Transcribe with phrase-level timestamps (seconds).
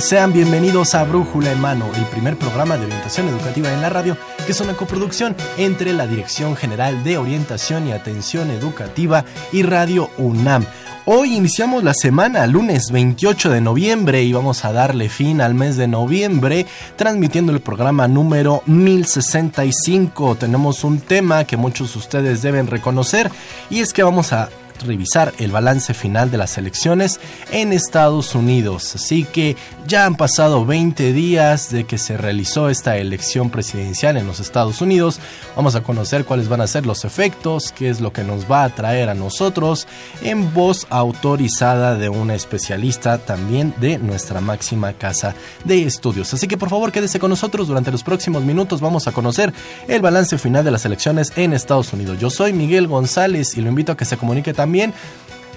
[0.00, 4.16] Sean bienvenidos a Brújula en Mano, el primer programa de orientación educativa en la radio,
[4.44, 10.10] que es una coproducción entre la Dirección General de Orientación y Atención Educativa y Radio
[10.18, 10.66] UNAM.
[11.06, 15.76] Hoy iniciamos la semana, lunes 28 de noviembre, y vamos a darle fin al mes
[15.76, 16.66] de noviembre
[16.96, 20.34] transmitiendo el programa número 1065.
[20.34, 23.30] Tenemos un tema que muchos de ustedes deben reconocer
[23.70, 24.50] y es que vamos a
[24.84, 28.94] revisar el balance final de las elecciones en Estados Unidos.
[28.94, 34.26] Así que ya han pasado 20 días de que se realizó esta elección presidencial en
[34.26, 35.20] los Estados Unidos.
[35.54, 38.64] Vamos a conocer cuáles van a ser los efectos, qué es lo que nos va
[38.64, 39.86] a traer a nosotros
[40.22, 46.32] en voz autorizada de una especialista también de nuestra máxima casa de estudios.
[46.34, 48.80] Así que por favor quédese con nosotros durante los próximos minutos.
[48.80, 49.52] Vamos a conocer
[49.88, 52.18] el balance final de las elecciones en Estados Unidos.
[52.18, 54.92] Yo soy Miguel González y lo invito a que se comunique también también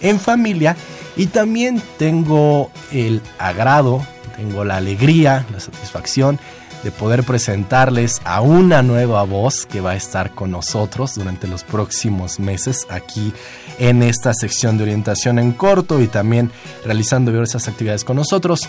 [0.00, 0.76] en familia.
[1.16, 4.06] Y también tengo el agrado,
[4.36, 6.38] tengo la alegría, la satisfacción
[6.82, 11.64] de poder presentarles a una nueva voz que va a estar con nosotros durante los
[11.64, 13.32] próximos meses aquí
[13.78, 16.50] en esta sección de orientación en corto y también
[16.84, 18.68] realizando diversas actividades con nosotros.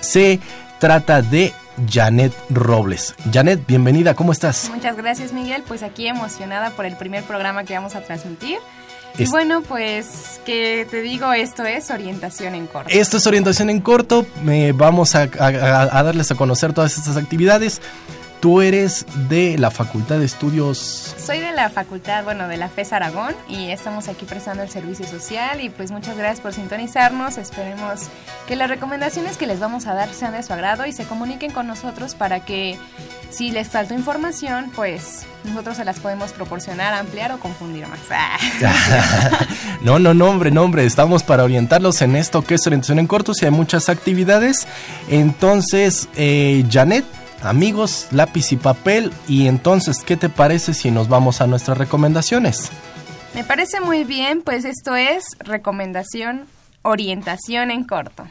[0.00, 0.40] Se
[0.78, 1.52] trata de
[1.90, 3.14] Janet Robles.
[3.32, 4.70] Janet, bienvenida, ¿cómo estás?
[4.72, 8.58] Muchas gracias Miguel, pues aquí emocionada por el primer programa que vamos a transmitir.
[9.16, 12.90] Y bueno, pues que te digo, esto es orientación en corto.
[12.92, 14.26] Esto es orientación en corto.
[14.74, 17.80] vamos a, darles a conocer todas estas actividades.
[18.44, 21.14] Tú eres de la Facultad de Estudios.
[21.16, 25.06] Soy de la Facultad, bueno, de la FES Aragón y estamos aquí prestando el servicio
[25.06, 27.38] social y pues muchas gracias por sintonizarnos.
[27.38, 28.02] Esperemos
[28.46, 31.52] que las recomendaciones que les vamos a dar sean de su agrado y se comuniquen
[31.52, 32.78] con nosotros para que
[33.30, 37.98] si les falta información, pues nosotros se las podemos proporcionar, ampliar o confundir más.
[39.80, 43.06] no, no, no, hombre, no, hombre, estamos para orientarlos en esto que es orientación en
[43.06, 44.68] cortos y hay muchas actividades.
[45.08, 47.06] Entonces, eh, Janet,
[47.44, 49.12] amigos, lápiz y papel.
[49.28, 52.70] Y entonces, ¿qué te parece si nos vamos a nuestras recomendaciones?
[53.34, 56.46] Me parece muy bien, pues esto es recomendación,
[56.82, 58.26] orientación en corto.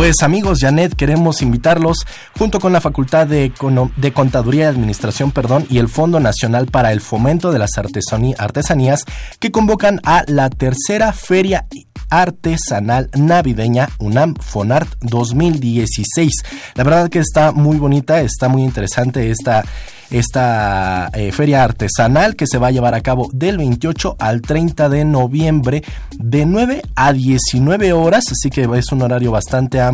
[0.00, 2.06] Pues amigos, Janet, queremos invitarlos
[2.38, 3.52] junto con la Facultad de,
[3.98, 9.04] de Contaduría y Administración perdón, y el Fondo Nacional para el Fomento de las Artesanías
[9.38, 11.66] que convocan a la tercera Feria
[12.08, 16.32] artesanal navideña UNAM Fonart 2016.
[16.76, 19.64] La verdad que está muy bonita, está muy interesante esta
[20.10, 24.88] esta eh, feria artesanal que se va a llevar a cabo del 28 al 30
[24.88, 25.84] de noviembre
[26.18, 29.89] de 9 a 19 horas, así que es un horario bastante amplio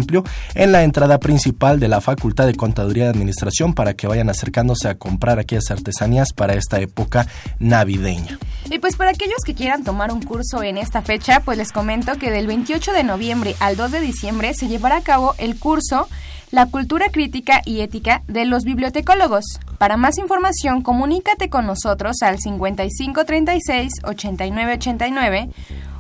[0.54, 4.88] en la entrada principal de la Facultad de Contaduría y Administración para que vayan acercándose
[4.88, 7.26] a comprar aquellas artesanías para esta época
[7.58, 8.38] navideña.
[8.70, 12.16] Y pues para aquellos que quieran tomar un curso en esta fecha, pues les comento
[12.16, 16.08] que del 28 de noviembre al 2 de diciembre se llevará a cabo el curso
[16.52, 19.44] La cultura crítica y ética de los bibliotecólogos.
[19.78, 25.50] Para más información, comunícate con nosotros al 5536 8989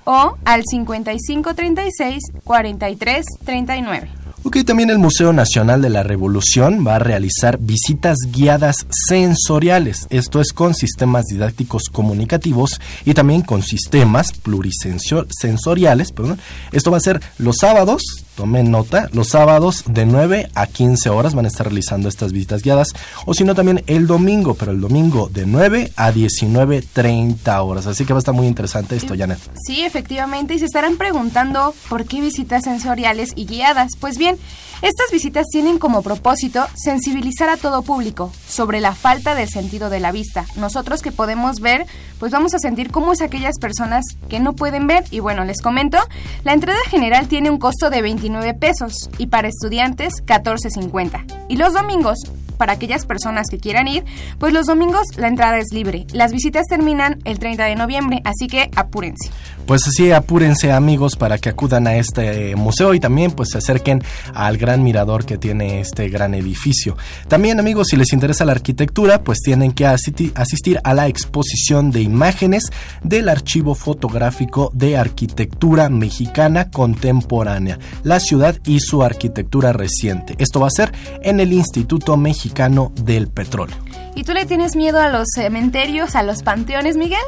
[0.06, 4.26] o al 5536 4339.
[4.46, 10.40] Ok, también el Museo Nacional de la Revolución va a realizar visitas guiadas sensoriales, esto
[10.40, 16.38] es con sistemas didácticos comunicativos y también con sistemas plurisensoriales, perdón.
[16.70, 18.02] Esto va a ser los sábados,
[18.36, 22.62] tomen nota, los sábados de 9 a 15 horas van a estar realizando estas visitas
[22.62, 22.88] guiadas,
[23.24, 28.04] o si no también el domingo, pero el domingo de 9 a 19.30 horas, así
[28.04, 29.38] que va a estar muy interesante esto, Janet.
[29.66, 33.92] Sí, efectivamente, y se estarán preguntando por qué visitas sensoriales y guiadas.
[33.98, 34.38] Pues bien,
[34.82, 40.00] estas visitas tienen como propósito sensibilizar a todo público sobre la falta del sentido de
[40.00, 40.44] la vista.
[40.56, 41.86] Nosotros que podemos ver,
[42.18, 45.04] pues vamos a sentir cómo es aquellas personas que no pueden ver.
[45.10, 45.98] Y bueno, les comento,
[46.44, 51.46] la entrada general tiene un costo de 29 pesos y para estudiantes 14.50.
[51.48, 52.18] Y los domingos
[52.56, 54.04] para aquellas personas que quieran ir,
[54.38, 56.06] pues los domingos la entrada es libre.
[56.12, 59.30] Las visitas terminan el 30 de noviembre, así que apúrense.
[59.66, 63.58] Pues así, apúrense amigos para que acudan a este eh, museo y también pues se
[63.58, 66.96] acerquen al gran mirador que tiene este gran edificio.
[67.28, 72.00] También amigos, si les interesa la arquitectura, pues tienen que asistir a la exposición de
[72.00, 72.70] imágenes
[73.02, 80.36] del archivo fotográfico de arquitectura mexicana contemporánea, la ciudad y su arquitectura reciente.
[80.38, 80.92] Esto va a ser
[81.22, 82.45] en el Instituto Mexicano
[82.94, 83.76] del Petróleo.
[84.14, 87.20] ¿Y tú le tienes miedo a los cementerios, a los panteones, Miguel?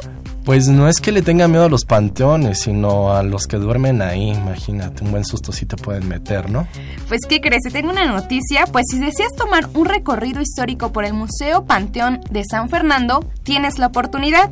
[0.43, 4.01] Pues no es que le tenga miedo a los panteones, sino a los que duermen
[4.01, 4.29] ahí.
[4.31, 6.67] Imagínate, un buen susto sí te pueden meter, ¿no?
[7.07, 7.61] Pues, ¿qué crees?
[7.61, 8.65] Te tengo una noticia.
[8.71, 13.77] Pues, si deseas tomar un recorrido histórico por el Museo Panteón de San Fernando, tienes
[13.77, 14.49] la oportunidad.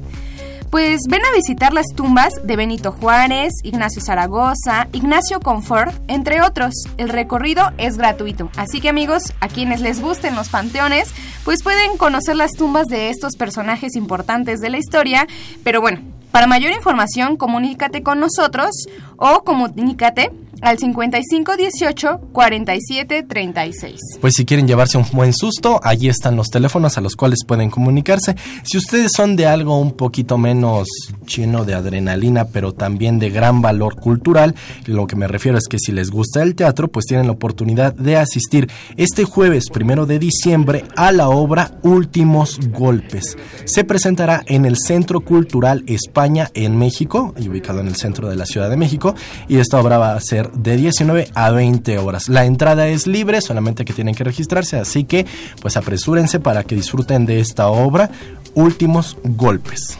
[0.69, 6.73] Pues ven a visitar las tumbas de Benito Juárez, Ignacio Zaragoza, Ignacio Confort, entre otros.
[6.97, 11.13] El recorrido es gratuito, así que amigos, a quienes les gusten los panteones,
[11.45, 15.25] pues pueden conocer las tumbas de estos personajes importantes de la historia,
[15.63, 18.71] pero bueno, para mayor información comunícate con nosotros
[19.15, 20.31] o comunícate
[20.61, 23.99] al 5518 4736.
[24.21, 27.69] Pues si quieren llevarse un buen susto, allí están los teléfonos a los cuales pueden
[27.69, 28.35] comunicarse.
[28.63, 30.87] Si ustedes son de algo un poquito menos
[31.27, 34.55] lleno de adrenalina, pero también de gran valor cultural,
[34.85, 37.93] lo que me refiero es que si les gusta el teatro, pues tienen la oportunidad
[37.93, 43.37] de asistir este jueves primero de diciembre a la obra Últimos Golpes.
[43.65, 48.45] Se presentará en el Centro Cultural España en México, ubicado en el centro de la
[48.45, 49.15] Ciudad de México,
[49.47, 52.29] y esta obra va a ser de 19 a 20 horas.
[52.29, 55.25] La entrada es libre, solamente que tienen que registrarse, así que
[55.61, 58.09] pues apresúrense para que disfruten de esta obra,
[58.53, 59.97] Últimos Golpes.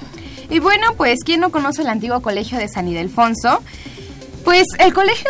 [0.50, 3.62] Y bueno, pues, ¿quién no conoce el antiguo colegio de San Ildefonso?
[4.44, 5.30] Pues el colegio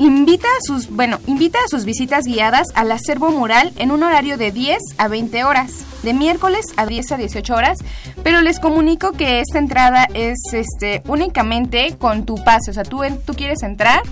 [0.00, 4.38] invita a sus, bueno, invita a sus visitas guiadas al acervo mural en un horario
[4.38, 7.78] de 10 a 20 horas, de miércoles a 10 a 18 horas,
[8.22, 13.02] pero les comunico que esta entrada es este únicamente con tu pase, o sea, tú,
[13.26, 14.02] tú quieres entrar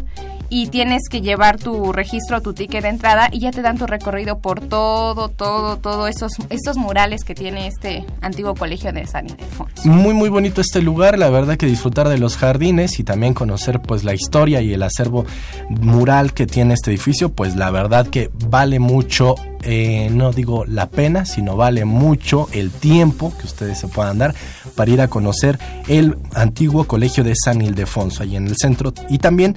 [0.50, 3.86] y tienes que llevar tu registro, tu ticket de entrada y ya te dan tu
[3.86, 6.32] recorrido por todo, todo, todo esos,
[6.76, 9.88] murales que tiene este antiguo colegio de San Ildefonso.
[9.88, 13.80] Muy, muy bonito este lugar, la verdad que disfrutar de los jardines y también conocer
[13.80, 15.24] pues la historia y el acervo
[15.68, 20.88] mural que tiene este edificio, pues la verdad que vale mucho eh, no digo la
[20.88, 24.34] pena, sino vale mucho el tiempo que ustedes se puedan dar
[24.76, 28.94] para ir a conocer el antiguo colegio de San Ildefonso, ahí en el centro.
[29.08, 29.56] Y también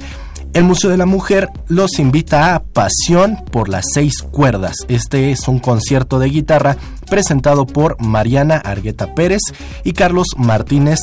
[0.53, 4.75] el Museo de la Mujer los invita a Pasión por las seis cuerdas.
[4.87, 6.75] Este es un concierto de guitarra
[7.09, 9.41] presentado por Mariana Argueta Pérez
[9.83, 10.99] y Carlos Martínez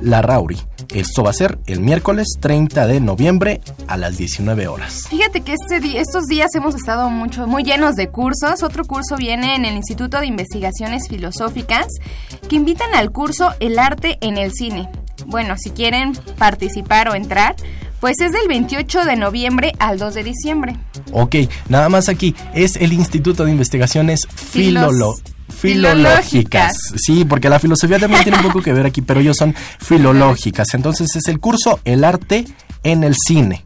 [0.00, 0.58] Larrauri.
[0.94, 5.06] Esto va a ser el miércoles 30 de noviembre a las 19 horas.
[5.08, 8.62] Fíjate que este estos días hemos estado mucho, muy llenos de cursos.
[8.62, 11.86] Otro curso viene en el Instituto de Investigaciones Filosóficas
[12.48, 14.88] que invitan al curso El arte en el cine.
[15.26, 17.56] Bueno, si quieren participar o entrar,
[18.00, 20.76] pues es del 28 de noviembre al 2 de diciembre.
[21.12, 21.36] Ok,
[21.68, 22.34] nada más aquí.
[22.54, 25.24] Es el Instituto de Investigaciones filológicas.
[26.96, 30.74] Sí, porque la filosofía también tiene un poco que ver aquí, pero ellos son filológicas.
[30.74, 32.44] Entonces es el curso El arte
[32.82, 33.62] en el cine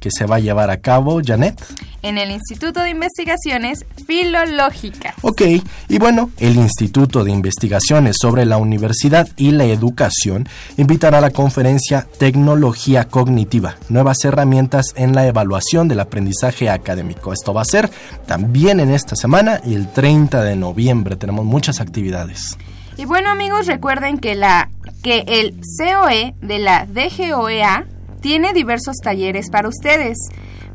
[0.00, 1.62] que se va a llevar a cabo, Janet?
[2.02, 5.14] En el Instituto de Investigaciones Filológicas.
[5.22, 5.42] Ok,
[5.88, 11.30] y bueno, el Instituto de Investigaciones sobre la Universidad y la Educación invitará a la
[11.30, 17.32] conferencia Tecnología Cognitiva, nuevas herramientas en la evaluación del aprendizaje académico.
[17.32, 17.90] Esto va a ser
[18.26, 21.16] también en esta semana y el 30 de noviembre.
[21.16, 22.56] Tenemos muchas actividades.
[22.96, 24.70] Y bueno amigos, recuerden que la
[25.02, 27.86] que el COE de la DGOEA
[28.20, 30.16] tiene diversos talleres para ustedes.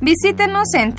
[0.01, 0.93] Visítenos en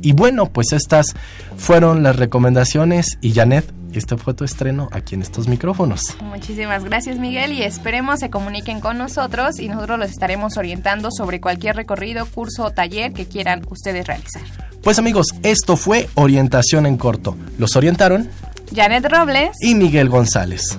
[0.02, 1.14] Y bueno, pues estas
[1.58, 6.16] fueron las recomendaciones y Janet, este fue tu estreno aquí en estos micrófonos.
[6.22, 11.40] Muchísimas gracias Miguel y esperemos se comuniquen con nosotros y nosotros los estaremos orientando sobre
[11.40, 14.42] cualquier recorrido, curso o taller que quieran ustedes realizar.
[14.82, 17.36] Pues amigos, esto fue Orientación en Corto.
[17.58, 18.30] Los orientaron
[18.74, 20.78] Janet Robles y Miguel González.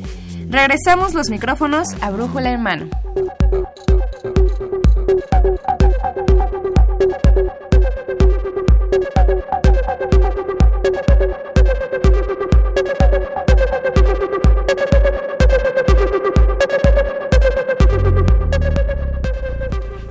[0.50, 2.90] Regresamos los micrófonos a Brújula en mano.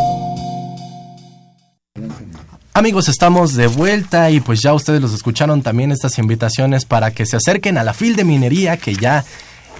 [2.73, 7.25] Amigos, estamos de vuelta y pues ya ustedes los escucharon también estas invitaciones para que
[7.25, 9.25] se acerquen a la FIL de minería que ya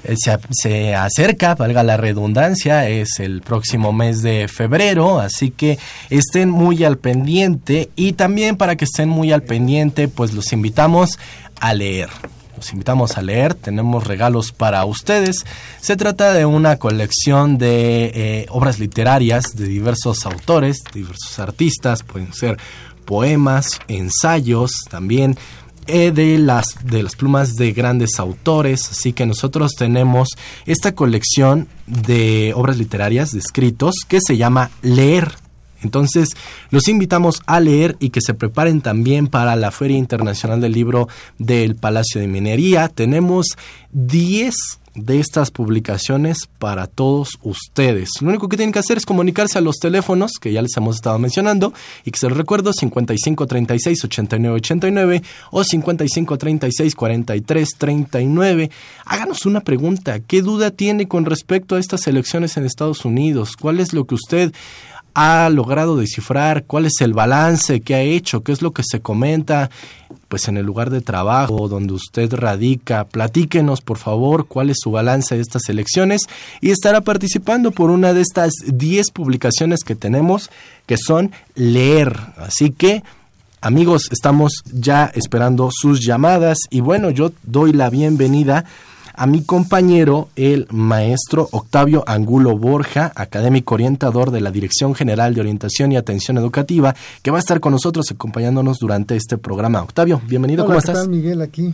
[0.03, 5.79] eh, se, se, acerca, valga la redundancia, es el próximo mes de febrero, así que
[6.10, 11.17] estén muy al pendiente y también para que estén muy al pendiente, pues los invitamos
[11.62, 12.10] a leer.
[12.62, 15.44] Los invitamos a leer, tenemos regalos para ustedes.
[15.80, 22.32] Se trata de una colección de eh, obras literarias de diversos autores, diversos artistas, pueden
[22.34, 22.60] ser
[23.03, 25.39] poemas, ensayos, también
[25.88, 30.30] eh, de las de las plumas de grandes autores, así que nosotros tenemos
[30.68, 35.32] esta colección de obras literarias de escritos que se llama Leer
[35.84, 36.30] entonces,
[36.70, 41.08] los invitamos a leer y que se preparen también para la Feria Internacional del Libro
[41.38, 42.88] del Palacio de Minería.
[42.88, 43.58] Tenemos
[43.92, 44.56] 10
[44.94, 48.10] de estas publicaciones para todos ustedes.
[48.22, 50.96] Lo único que tienen que hacer es comunicarse a los teléfonos que ya les hemos
[50.96, 51.74] estado mencionando
[52.04, 58.72] y que se los recuerdo 55 36 89 89 o 55 36 43 39.
[59.06, 63.56] Háganos una pregunta, ¿qué duda tiene con respecto a estas elecciones en Estados Unidos?
[63.56, 64.54] ¿Cuál es lo que usted
[65.13, 69.01] ha logrado descifrar cuál es el balance que ha hecho, qué es lo que se
[69.01, 69.70] comenta
[70.27, 73.03] pues en el lugar de trabajo donde usted radica.
[73.03, 76.22] Platíquenos, por favor, cuál es su balance de estas elecciones
[76.62, 80.50] y estará participando por una de estas 10 publicaciones que tenemos
[80.86, 82.18] que son leer.
[82.38, 83.03] Así que
[83.60, 88.65] amigos, estamos ya esperando sus llamadas y bueno, yo doy la bienvenida a
[89.28, 95.92] mi compañero, el maestro Octavio Angulo Borja, académico orientador de la Dirección General de Orientación
[95.92, 99.82] y Atención Educativa, que va a estar con nosotros acompañándonos durante este programa.
[99.82, 101.06] Octavio, bienvenido, Hola, ¿cómo ¿qué estás?
[101.06, 101.74] Tal, Miguel, aquí,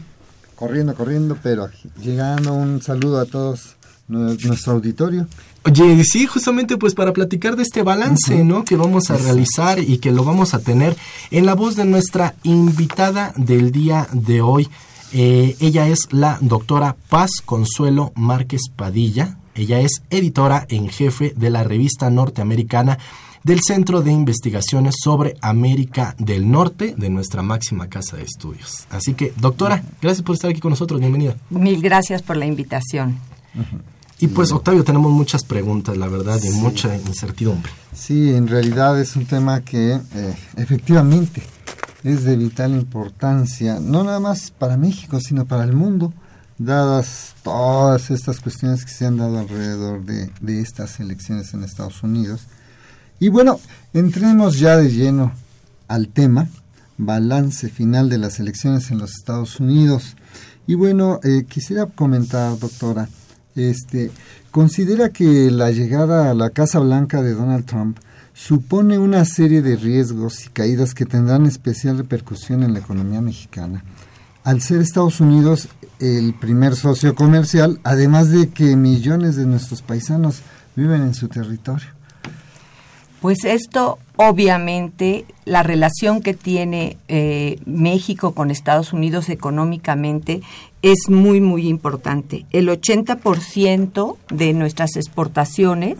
[0.55, 1.69] corriendo, corriendo, pero
[2.01, 3.77] llegando un saludo a todos
[4.07, 5.27] nuestro auditorio.
[5.65, 8.63] Oye, sí, justamente pues para platicar de este balance, ¿no?
[8.63, 10.95] Que vamos a realizar y que lo vamos a tener
[11.29, 14.69] en la voz de nuestra invitada del día de hoy.
[15.13, 19.37] Eh, ella es la doctora Paz Consuelo Márquez Padilla.
[19.55, 22.97] Ella es editora en jefe de la revista norteamericana
[23.43, 28.85] del Centro de Investigaciones sobre América del Norte de nuestra máxima casa de estudios.
[28.89, 30.99] Así que, doctora, gracias por estar aquí con nosotros.
[30.99, 31.37] Bienvenida.
[31.49, 33.17] Mil gracias por la invitación.
[34.19, 37.71] Y pues, Octavio, tenemos muchas preguntas, la verdad, y mucha incertidumbre.
[37.93, 41.41] Sí, en realidad es un tema que eh, efectivamente
[42.03, 46.13] es de vital importancia, no nada más para México, sino para el mundo,
[46.57, 52.47] dadas todas estas cuestiones que se han dado alrededor de, estas elecciones en Estados Unidos.
[53.19, 53.59] Y bueno,
[53.93, 55.31] entremos ya de lleno
[55.87, 56.47] al tema,
[56.97, 60.15] balance final de las elecciones en los Estados Unidos.
[60.65, 63.07] Y bueno, eh, quisiera comentar, doctora,
[63.55, 64.11] este,
[64.51, 67.97] considera que la llegada a la Casa Blanca de Donald Trump
[68.37, 73.83] supone una serie de riesgos y caídas que tendrán especial repercusión en la economía mexicana.
[74.43, 80.41] Al ser Estados Unidos el primer socio comercial, además de que millones de nuestros paisanos
[80.75, 81.87] viven en su territorio.
[83.21, 90.43] Pues esto, obviamente, la relación que tiene eh, México con Estados Unidos económicamente
[90.91, 92.45] es muy, muy importante.
[92.51, 95.97] El 80% de nuestras exportaciones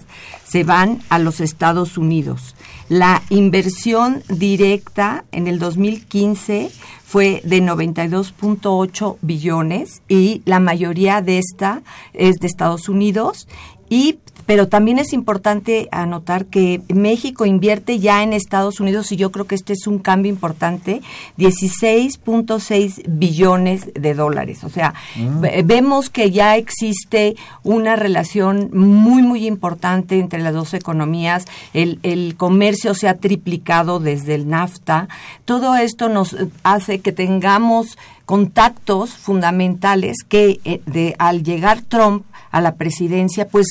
[0.48, 2.56] se van a los Estados Unidos.
[2.88, 6.72] La inversión directa en el 2015
[7.04, 11.82] fue de 92.8 billones y la mayoría de esta
[12.14, 13.48] es de Estados Unidos
[13.90, 19.32] y pero también es importante anotar que México invierte ya en Estados Unidos y yo
[19.32, 21.02] creo que este es un cambio importante,
[21.38, 24.64] 16.6 billones de dólares.
[24.64, 25.66] O sea, mm.
[25.66, 31.46] vemos que ya existe una relación muy, muy importante entre las dos economías.
[31.74, 35.10] El, el comercio se ha triplicado desde el NAFTA.
[35.44, 42.62] Todo esto nos hace que tengamos contactos fundamentales que eh, de, al llegar Trump a
[42.62, 43.68] la presidencia, pues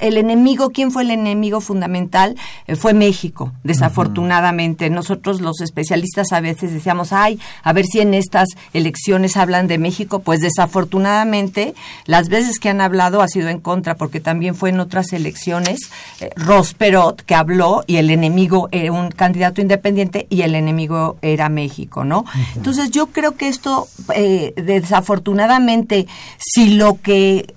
[0.00, 2.36] el enemigo, ¿quién fue el enemigo fundamental?
[2.66, 4.90] Eh, fue México, desafortunadamente.
[4.90, 9.78] Nosotros los especialistas a veces decíamos, ay, a ver si en estas elecciones hablan de
[9.78, 10.20] México.
[10.20, 11.74] Pues desafortunadamente
[12.06, 15.90] las veces que han hablado ha sido en contra, porque también fue en otras elecciones
[16.20, 21.48] eh, Rosperot que habló y el enemigo era un candidato independiente y el enemigo era
[21.48, 22.24] México, ¿no?
[22.56, 26.06] Entonces yo creo que esto, eh, desafortunadamente,
[26.38, 27.54] si lo que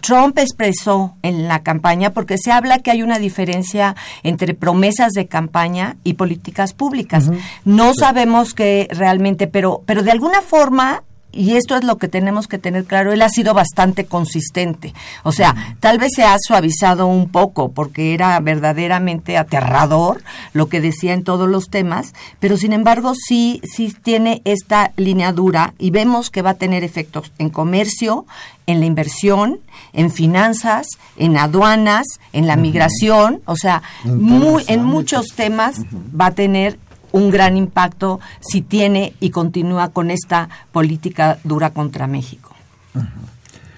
[0.00, 5.26] Trump expresó en la campaña, porque se habla que hay una diferencia entre promesas de
[5.26, 7.30] campaña y políticas públicas.
[7.64, 12.48] No sabemos que realmente, pero, pero de alguna forma y esto es lo que tenemos
[12.48, 14.94] que tener claro, él ha sido bastante consistente.
[15.22, 20.80] O sea, tal vez se ha suavizado un poco porque era verdaderamente aterrador lo que
[20.80, 25.90] decía en todos los temas, pero sin embargo sí, sí tiene esta línea dura y
[25.90, 28.26] vemos que va a tener efectos en comercio,
[28.66, 29.60] en la inversión,
[29.92, 30.86] en finanzas,
[31.16, 35.82] en aduanas, en la migración, o sea, muy, en muchos temas
[36.18, 36.78] va a tener
[37.16, 42.54] un gran impacto si tiene y continúa con esta política dura contra México.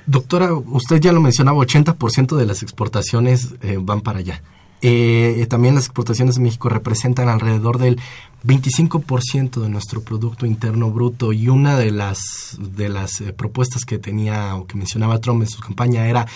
[0.06, 4.42] Doctora, usted ya lo mencionaba, 80% de las exportaciones eh, van para allá.
[4.80, 8.00] Eh, también las exportaciones de México representan alrededor del
[8.44, 13.98] 25% de nuestro Producto Interno Bruto y una de las, de las eh, propuestas que
[13.98, 16.26] tenía o que mencionaba Trump en su campaña era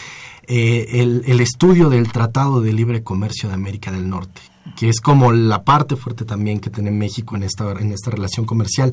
[0.46, 5.32] el, el estudio del Tratado de Libre Comercio de América del Norte que es como
[5.32, 8.92] la parte fuerte también que tiene México en esta, en esta relación comercial.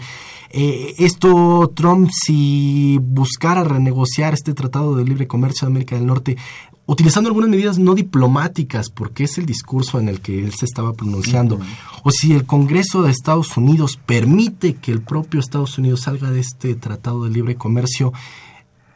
[0.50, 6.38] Eh, esto, Trump, si buscara renegociar este Tratado de Libre Comercio de América del Norte,
[6.86, 10.94] utilizando algunas medidas no diplomáticas, porque es el discurso en el que él se estaba
[10.94, 11.60] pronunciando,
[12.04, 16.40] o si el Congreso de Estados Unidos permite que el propio Estados Unidos salga de
[16.40, 18.12] este Tratado de Libre Comercio,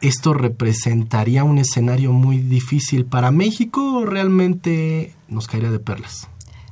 [0.00, 6.28] ¿esto representaría un escenario muy difícil para México o realmente nos caería de perlas?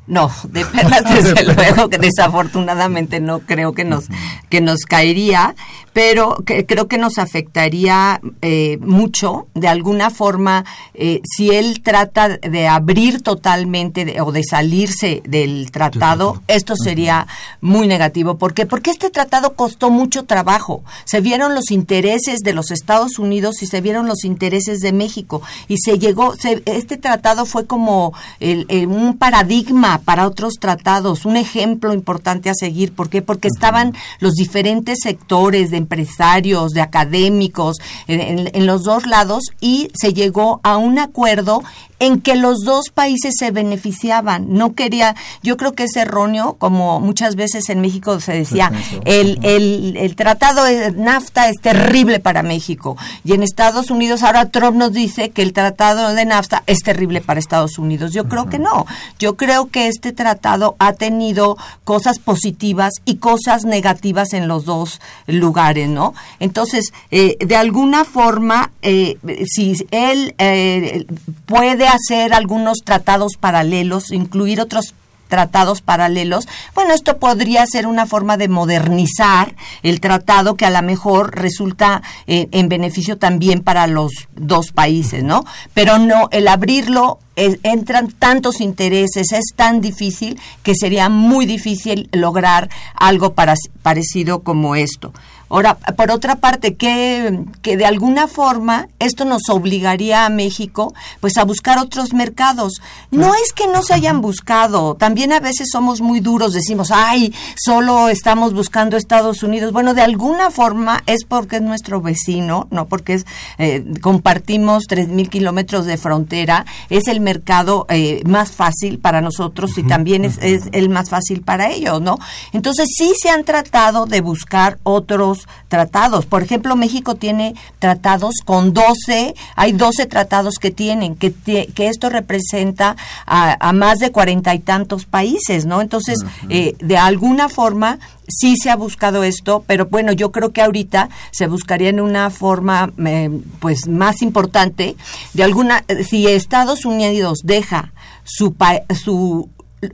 [0.06, 4.06] No, de perlas desde luego que desafortunadamente no creo que nos
[4.48, 5.54] que nos caería,
[5.92, 12.28] pero que, creo que nos afectaría eh, mucho de alguna forma eh, si él trata
[12.28, 17.26] de abrir totalmente o de salirse del tratado, esto sería
[17.60, 18.38] muy negativo.
[18.38, 18.66] ¿Por qué?
[18.66, 20.82] Porque este tratado costó mucho trabajo.
[21.04, 25.42] Se vieron los intereses de los Estados Unidos y se vieron los intereses de México
[25.68, 26.34] y se llegó.
[26.64, 32.92] este tratado fue como un paradigma guía para otros tratados, un ejemplo importante a seguir.
[32.92, 33.22] ¿Por qué?
[33.22, 37.76] Porque estaban los diferentes sectores de empresarios, de académicos,
[38.06, 41.62] en, en los dos lados y se llegó a un acuerdo
[42.02, 44.46] en que los dos países se beneficiaban.
[44.54, 48.72] No quería, yo creo que es erróneo, como muchas veces en México se decía,
[49.04, 52.96] el, el, el tratado de NAFTA es terrible para México.
[53.24, 57.20] Y en Estados Unidos ahora Trump nos dice que el tratado de NAFTA es terrible
[57.20, 58.12] para Estados Unidos.
[58.12, 58.84] Yo creo que no.
[59.20, 65.00] Yo creo que este tratado ha tenido cosas positivas y cosas negativas en los dos
[65.26, 66.14] lugares, ¿no?
[66.40, 71.06] Entonces, eh, de alguna forma, eh, si él eh,
[71.46, 74.94] puede hacer algunos tratados paralelos, incluir otros
[75.32, 80.82] tratados paralelos, bueno, esto podría ser una forma de modernizar el tratado que a lo
[80.82, 85.46] mejor resulta eh, en beneficio también para los dos países, ¿no?
[85.72, 92.68] Pero no, el abrirlo entran tantos intereses, es tan difícil que sería muy difícil lograr
[92.94, 95.14] algo para, parecido como esto.
[95.52, 101.36] Ahora, por otra parte, que, que de alguna forma esto nos obligaría a México pues
[101.36, 102.80] a buscar otros mercados.
[103.10, 107.34] No es que no se hayan buscado, también a veces somos muy duros, decimos, ay,
[107.54, 109.72] solo estamos buscando Estados Unidos.
[109.72, 113.26] Bueno, de alguna forma es porque es nuestro vecino, no porque es,
[113.58, 119.76] eh, compartimos tres mil kilómetros de frontera, es el mercado eh, más fácil para nosotros
[119.76, 122.18] y también es, es el más fácil para ellos, ¿no?
[122.52, 126.26] Entonces sí se han tratado de buscar otros tratados.
[126.26, 132.08] Por ejemplo, México tiene tratados con 12, hay 12 tratados que tienen, que, que esto
[132.08, 135.80] representa a, más de cuarenta y tantos países, ¿no?
[135.80, 140.62] Entonces, eh, de alguna forma, sí se ha buscado esto, pero bueno, yo creo que
[140.62, 144.96] ahorita se buscaría en una forma eh, pues más importante
[145.34, 147.92] de alguna si Estados Unidos deja
[148.24, 148.54] su
[149.02, 149.48] su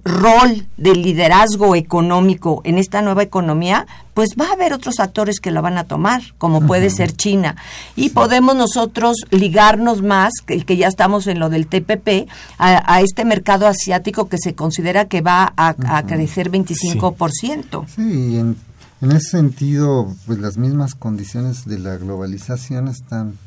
[0.05, 5.51] rol de liderazgo económico en esta nueva economía, pues va a haber otros actores que
[5.51, 7.57] lo van a tomar, como puede ser China.
[7.96, 13.24] Y podemos nosotros ligarnos más, que, que, ya estamos en lo del TPP, a, este
[13.24, 15.74] mercado asiático que se considera que va a,
[16.07, 17.87] crecer 25%.
[17.87, 18.57] Sí, sí en,
[19.01, 23.38] en ese sentido, pues las mismas condiciones de la globalización están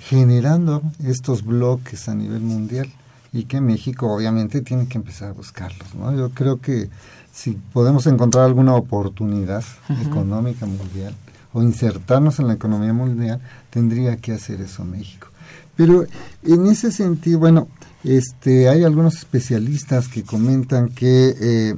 [0.00, 2.92] generando estos bloques a nivel mundial
[3.36, 5.94] y que México obviamente tiene que empezar a buscarlos.
[5.94, 6.16] ¿no?
[6.16, 6.88] Yo creo que
[7.32, 9.62] si podemos encontrar alguna oportunidad
[10.06, 11.14] económica mundial
[11.52, 15.28] o insertarnos en la economía mundial, tendría que hacer eso México.
[15.76, 16.06] Pero
[16.42, 17.68] en ese sentido, bueno,
[18.04, 21.76] este, hay algunos especialistas que comentan que eh,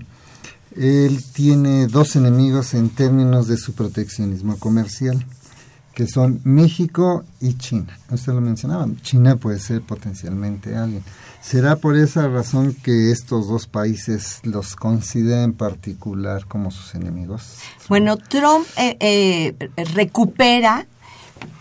[0.77, 5.27] él tiene dos enemigos en términos de su proteccionismo comercial
[5.99, 7.99] que son México y China.
[8.09, 11.03] Usted lo mencionaba, China puede ser potencialmente alguien.
[11.41, 17.59] ¿Será por esa razón que estos dos países los considera en particular como sus enemigos?
[17.89, 20.87] Bueno, Trump eh, eh, recupera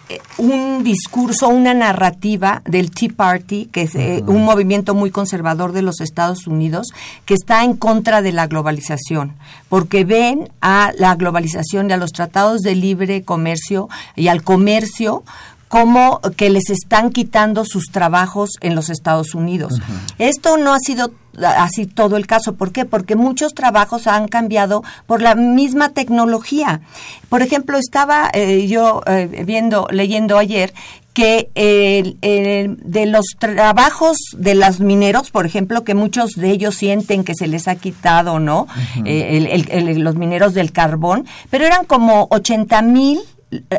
[0.09, 3.93] eh, un discurso, una narrativa del Tea Party, que es
[4.25, 6.87] un movimiento muy conservador de los Estados Unidos,
[7.25, 9.35] que está en contra de la globalización,
[9.69, 15.23] porque ven a la globalización y a los tratados de libre comercio y al comercio
[15.67, 19.79] como que les están quitando sus trabajos en los Estados Unidos.
[20.17, 22.55] Esto no ha sido así todo el caso.
[22.55, 22.85] ¿Por qué?
[22.85, 26.81] Porque muchos trabajos han cambiado por la misma tecnología.
[27.29, 30.73] Por ejemplo, estaba eh, yo eh, viendo, leyendo ayer
[31.13, 37.33] que de los trabajos de los mineros, por ejemplo, que muchos de ellos sienten que
[37.33, 38.67] se les ha quitado, ¿no?
[39.03, 43.19] Eh, los mineros del carbón, pero eran como 80 mil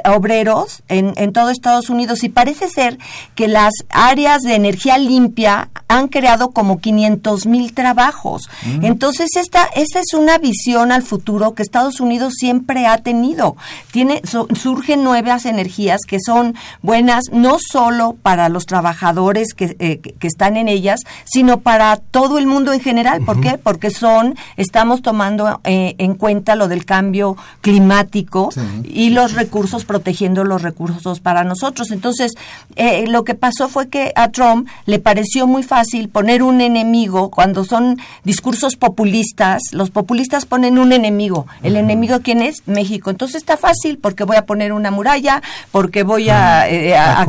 [0.04, 2.98] obreros en, en, todo Estados Unidos y parece ser
[3.34, 8.48] que las áreas de energía limpia han creado como 500 mil trabajos.
[8.64, 8.84] Mm.
[8.86, 13.56] Entonces, esta, esa es una visión al futuro que Estados Unidos siempre ha tenido.
[13.90, 20.26] Tiene, surgen nuevas energías que son buenas no solo para los trabajadores que, eh, que,
[20.26, 23.22] están en ellas, sino para todo el mundo en general.
[23.24, 23.58] ¿Por qué?
[23.58, 28.50] Porque son, estamos tomando eh, en cuenta lo del cambio climático
[28.84, 31.90] y los recursos protegiendo los recursos para nosotros.
[31.90, 32.32] Entonces,
[32.76, 37.30] eh, lo que pasó fue que a Trump le pareció muy fácil poner un enemigo
[37.30, 39.62] cuando son discursos populistas.
[39.72, 41.46] Los populistas ponen un enemigo.
[41.62, 42.62] ¿El enemigo quién es?
[42.66, 43.10] México.
[43.10, 45.42] Entonces está fácil porque voy a poner una muralla,
[45.72, 47.26] porque voy a, eh, a,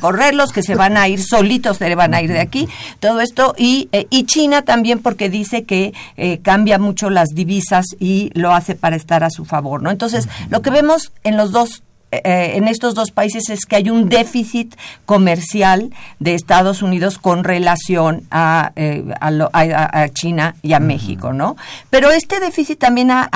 [0.00, 0.52] correrlos.
[0.52, 2.68] que se van a ir solitos, se van a ir de aquí.
[3.00, 3.54] Todo esto.
[3.56, 5.92] Y, eh, y China también porque dice que
[6.42, 9.82] cambia mucho las divisas y lo hace para estar a su favor.
[9.82, 9.90] ¿no?
[9.90, 11.82] Entonces, lo que vemos en los dos
[12.22, 17.44] eh, en estos dos países es que hay un déficit comercial de Estados Unidos con
[17.44, 21.56] relación a, eh, a, China y a México, ¿no?
[21.90, 23.28] Pero este déficit también ha,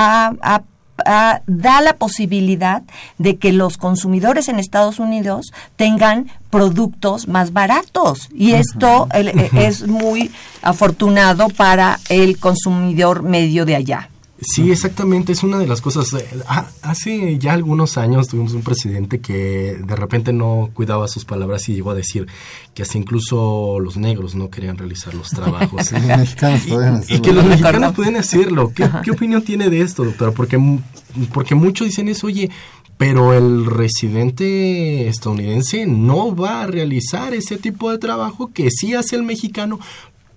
[1.46, 2.82] da la posibilidad
[3.18, 10.32] de que los consumidores en Estados Unidos tengan productos más baratos y esto es muy
[10.60, 14.08] afortunado para el consumidor medio de allá.
[14.40, 16.12] Sí, exactamente, es una de las cosas.
[16.12, 21.24] Eh, ah, hace ya algunos años tuvimos un presidente que de repente no cuidaba sus
[21.24, 22.28] palabras y llegó a decir
[22.72, 25.90] que hasta incluso los negros no querían realizar los trabajos.
[27.08, 28.72] y, que los mexicanos pueden hacerlo.
[28.72, 30.30] ¿Qué, ¿Qué, opinión tiene de esto, doctora?
[30.30, 30.78] Porque,
[31.32, 32.48] porque muchos dicen eso, oye,
[32.96, 39.16] pero el residente estadounidense no va a realizar ese tipo de trabajo que sí hace
[39.16, 39.80] el mexicano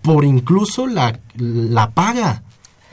[0.02, 2.42] por incluso la, la paga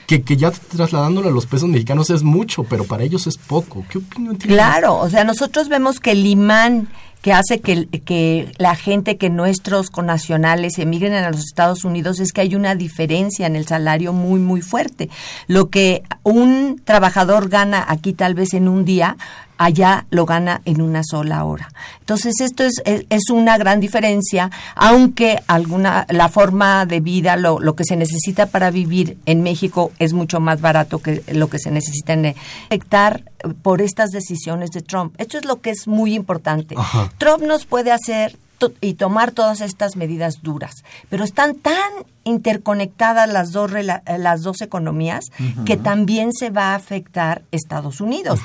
[0.08, 3.84] que, que ya trasladándolo a los pesos mexicanos es mucho, pero para ellos es poco.
[3.90, 4.54] ¿Qué opinión tiene?
[4.54, 6.88] Claro, o sea, nosotros vemos que el imán
[7.20, 12.32] que hace que, que la gente, que nuestros connacionales emigren a los Estados Unidos es
[12.32, 15.10] que hay una diferencia en el salario muy, muy fuerte.
[15.46, 19.18] Lo que un trabajador gana aquí tal vez en un día,
[19.58, 21.68] allá lo gana en una sola hora.
[22.00, 27.76] Entonces esto es, es, una gran diferencia, aunque alguna la forma de vida, lo, lo,
[27.76, 31.70] que se necesita para vivir en México es mucho más barato que lo que se
[31.70, 32.34] necesita en
[32.66, 33.24] afectar
[33.62, 35.14] por estas decisiones de Trump.
[35.18, 36.76] Esto es lo que es muy importante.
[37.18, 38.36] Trump nos puede hacer
[38.80, 41.92] y tomar todas estas medidas duras, pero están tan
[42.24, 45.26] interconectadas las dos, las dos economías
[45.64, 48.40] que también se va a afectar Estados Unidos.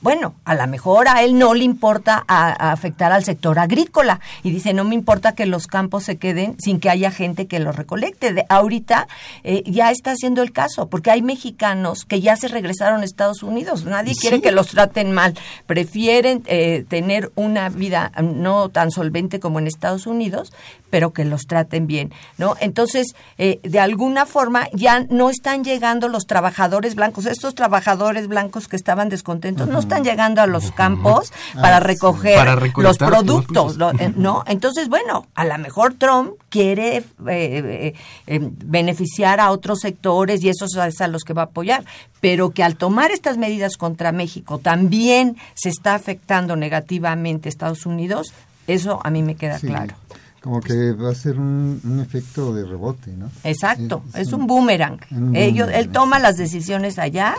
[0.00, 4.72] Bueno, a lo mejor a él no le importa afectar al sector agrícola y dice,
[4.72, 8.32] no me importa que los campos se queden sin que haya gente que los recolecte.
[8.32, 9.08] De, ahorita
[9.42, 13.42] eh, ya está siendo el caso, porque hay mexicanos que ya se regresaron a Estados
[13.42, 13.84] Unidos.
[13.84, 15.34] Nadie quiere que los traten mal.
[15.66, 20.52] Prefieren eh, tener una vida no tan solvente como en Estados Unidos,
[20.90, 22.54] pero que los traten bien, ¿no?
[22.60, 28.68] Entonces, eh, de alguna forma ya no están llegando los trabajadores blancos, estos trabajadores blancos
[28.68, 32.38] que estaban descontentos, no están llegando a los campos ah, para recoger
[32.76, 34.44] los productos, eh, ¿no?
[34.46, 37.94] Entonces, bueno, a lo mejor Trump quiere eh,
[38.26, 41.84] beneficiar a otros sectores y esos es a los que va a apoyar,
[42.20, 47.86] pero que al tomar estas medidas contra México también se está afectando negativamente a Estados
[47.86, 48.32] Unidos,
[48.66, 49.94] eso a mí me queda claro.
[50.40, 53.28] Como que va a ser un, efecto de rebote, ¿no?
[53.42, 55.00] Exacto, es, un, boomerang.
[55.34, 57.34] Ellos, él toma las decisiones allá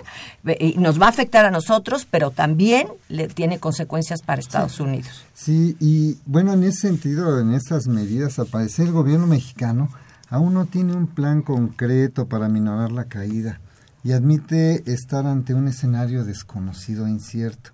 [0.59, 5.23] y nos va a afectar a nosotros, pero también le tiene consecuencias para Estados Unidos.
[5.33, 9.89] Sí, y bueno, en ese sentido, en esas medidas, al parecer el gobierno mexicano
[10.29, 13.61] aún no tiene un plan concreto para minorar la caída
[14.03, 17.71] y admite estar ante un escenario desconocido e incierto,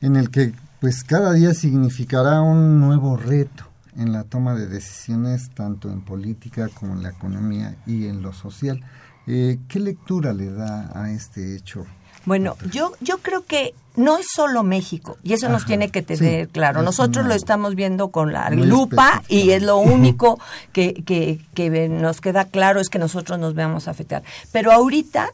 [0.00, 3.66] en el que pues cada día significará un nuevo reto
[3.96, 8.32] en la toma de decisiones tanto en política como en la economía y en lo
[8.32, 8.82] social.
[9.26, 11.84] Eh, ¿Qué lectura le da a este hecho?
[12.24, 16.48] Bueno, yo, yo creo que no es solo México, y eso nos tiene que tener
[16.48, 16.82] claro.
[16.82, 20.38] Nosotros lo estamos viendo con la lupa y es lo único
[20.72, 24.22] que, que, que, nos queda claro es que nosotros nos veamos afectar.
[24.52, 25.30] Pero ahorita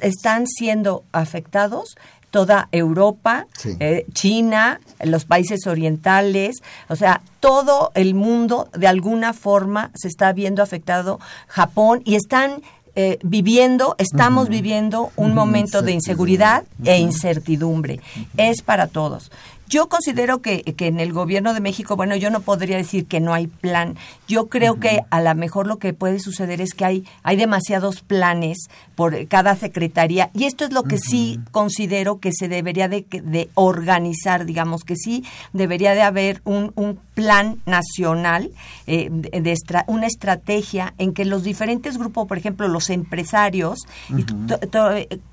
[0.00, 1.96] están siendo afectados
[2.30, 3.46] toda Europa,
[3.80, 6.56] eh, China, los países orientales,
[6.88, 12.62] o sea, todo el mundo de alguna forma se está viendo afectado, Japón, y están
[12.98, 18.00] eh, viviendo, estamos viviendo un momento de inseguridad e incertidumbre.
[18.38, 19.30] Es para todos.
[19.68, 23.20] Yo considero que, que, en el gobierno de México, bueno, yo no podría decir que
[23.20, 23.96] no hay plan.
[24.28, 28.00] Yo creo que a lo mejor lo que puede suceder es que hay, hay demasiados
[28.00, 33.04] planes por cada secretaría y esto es lo que sí considero que se debería de,
[33.10, 38.50] de, organizar, digamos que sí debería de haber un, un plan nacional,
[38.86, 43.86] eh, de, una estrategia en que los diferentes grupos, por ejemplo, los empresarios,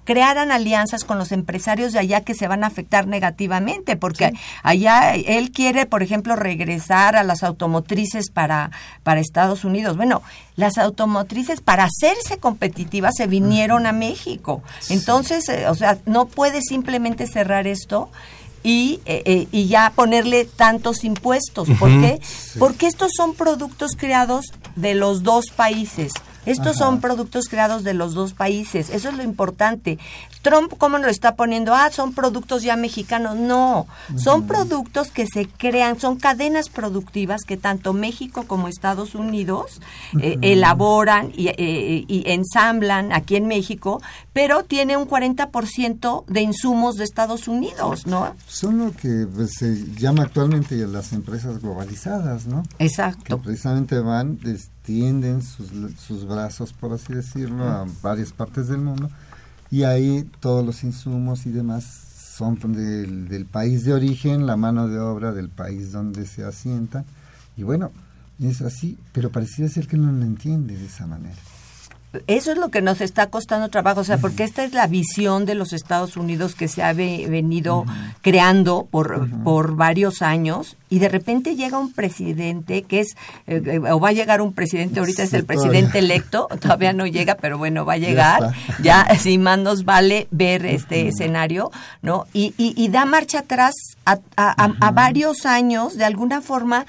[0.06, 4.23] crearan alianzas con los empresarios de allá que se van a afectar negativamente, porque
[4.64, 8.72] allá él quiere, por ejemplo, regresar a las automotrices para,
[9.04, 9.98] para Estados Unidos.
[9.98, 10.22] Bueno,
[10.56, 14.62] las automotrices para hacerse competitivas se vinieron a México.
[14.90, 18.10] Entonces, eh, o sea, no puede simplemente cerrar esto
[18.64, 21.68] y, eh, eh, y ya ponerle tantos impuestos.
[21.80, 22.20] ¿Por qué?
[22.60, 26.14] Porque estos son productos creados de los dos países.
[26.46, 28.90] Estos son productos creados de los dos países.
[28.90, 30.00] Eso es lo importante.
[30.42, 31.74] Trump, ¿cómo lo está poniendo?
[31.74, 33.36] Ah, son productos ya mexicanos.
[33.36, 39.80] No, son productos que se crean, son cadenas productivas que tanto México como Estados Unidos
[40.20, 44.02] eh, elaboran y, eh, y ensamblan aquí en México,
[44.34, 48.36] pero tiene un 40% de insumos de Estados Unidos, ¿no?
[48.48, 52.64] Son lo que pues, se llama actualmente las empresas globalizadas, ¿no?
[52.80, 53.38] Exacto.
[53.38, 54.38] Que precisamente van,
[54.84, 59.10] extienden sus, sus brazos, por así decirlo, a varias partes del mundo
[59.72, 64.90] y ahí todos los insumos y demás son del, del país de origen, la mano
[64.90, 67.06] de obra del país donde se asientan
[67.56, 67.92] y bueno,
[68.42, 71.40] es así, pero parecía ser que no lo entiende de esa manera
[72.28, 75.46] eso es lo que nos está costando trabajo, o sea, porque esta es la visión
[75.46, 77.86] de los Estados Unidos que se ha venido
[78.22, 83.16] creando por, por varios años y de repente llega un presidente que es,
[83.48, 87.36] eh, o va a llegar un presidente, ahorita es el presidente electo, todavía no llega,
[87.36, 91.72] pero bueno, va a llegar, ya, sin más nos vale ver este escenario,
[92.04, 92.28] ¿no?
[92.32, 93.74] Y, y, da marcha atrás
[94.06, 96.86] a, a varios años, de alguna forma,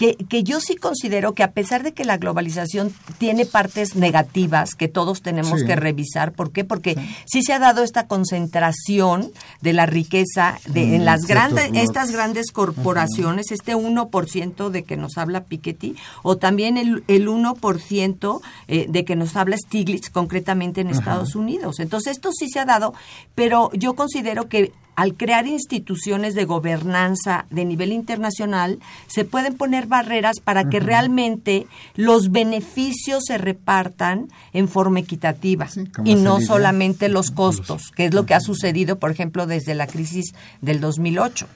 [0.00, 4.88] que, yo sí considero que a pesar de que la globalización tiene partes negativas que
[4.88, 6.64] todos tenemos que revisar, ¿por qué?
[6.64, 7.42] Porque sí.
[7.42, 13.50] se ha dado esta concentración de la riqueza de, en las grandes, estas grandes corporaciones,
[13.50, 19.16] este 1% de que nos habla Piketty, o también el, el 1% eh, de que
[19.16, 21.78] nos habla Stiglitz concretamente en Estados Unidos.
[21.78, 22.94] Entonces esto sí se ha dado,
[23.34, 29.86] pero yo considero que al crear instituciones de gobernanza de nivel internacional, se pueden poner
[29.86, 35.68] barreras para que realmente los beneficios se repartan en forma equitativa
[36.04, 39.86] y no solamente los costos, que es lo que ha sucedido, por ejemplo, desde la
[39.86, 41.46] crisis del 2008.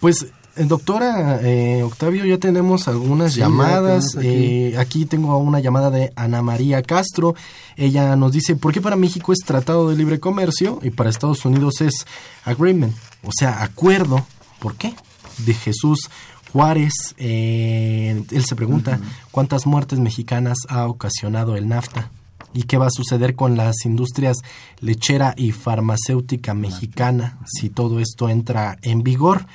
[0.00, 4.16] Pues Doctora eh, Octavio, ya tenemos algunas llamadas.
[4.22, 5.04] Eh, aquí.
[5.04, 7.34] tengo una llamada de Ana María Castro.
[7.76, 11.44] Ella nos dice, ¿por qué para México es Tratado de Libre Comercio y para Estados
[11.44, 12.06] Unidos es
[12.44, 12.94] Agreement?
[13.24, 14.24] O sea, acuerdo.
[14.60, 14.94] ¿Por qué?
[15.38, 16.08] De Jesús
[16.52, 16.92] Juárez.
[17.18, 19.00] él se pregunta,
[19.32, 22.10] ¿cuántas muertes mexicanas ha ocasionado el NAFTA?
[22.52, 24.36] ¿Y qué va a suceder con las industrias
[24.78, 29.46] lechera y farmacéutica mexicana si todo esto entra en vigor?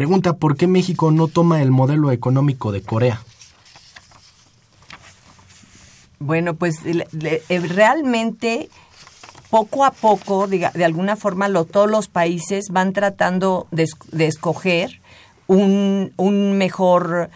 [0.00, 3.20] Pregunta, ¿por qué México no toma el modelo económico de Corea?
[6.18, 8.70] Bueno, pues eh, realmente
[9.50, 13.90] poco a poco, de, alguna forma, todos los países van tratando de,
[14.24, 15.02] escoger
[15.46, 17.28] un, un mejor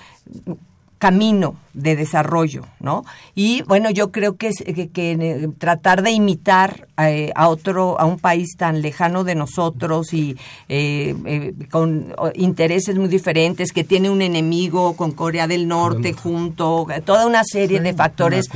[0.96, 3.04] camino de desarrollo, ¿no?
[3.34, 8.04] Y bueno, yo creo que, que, que eh, tratar de imitar eh, a otro, a
[8.04, 10.36] un país tan lejano de nosotros y
[10.68, 17.26] eh, con intereses muy diferentes, que tiene un enemigo con Corea del Norte junto, toda
[17.26, 18.46] una serie de factores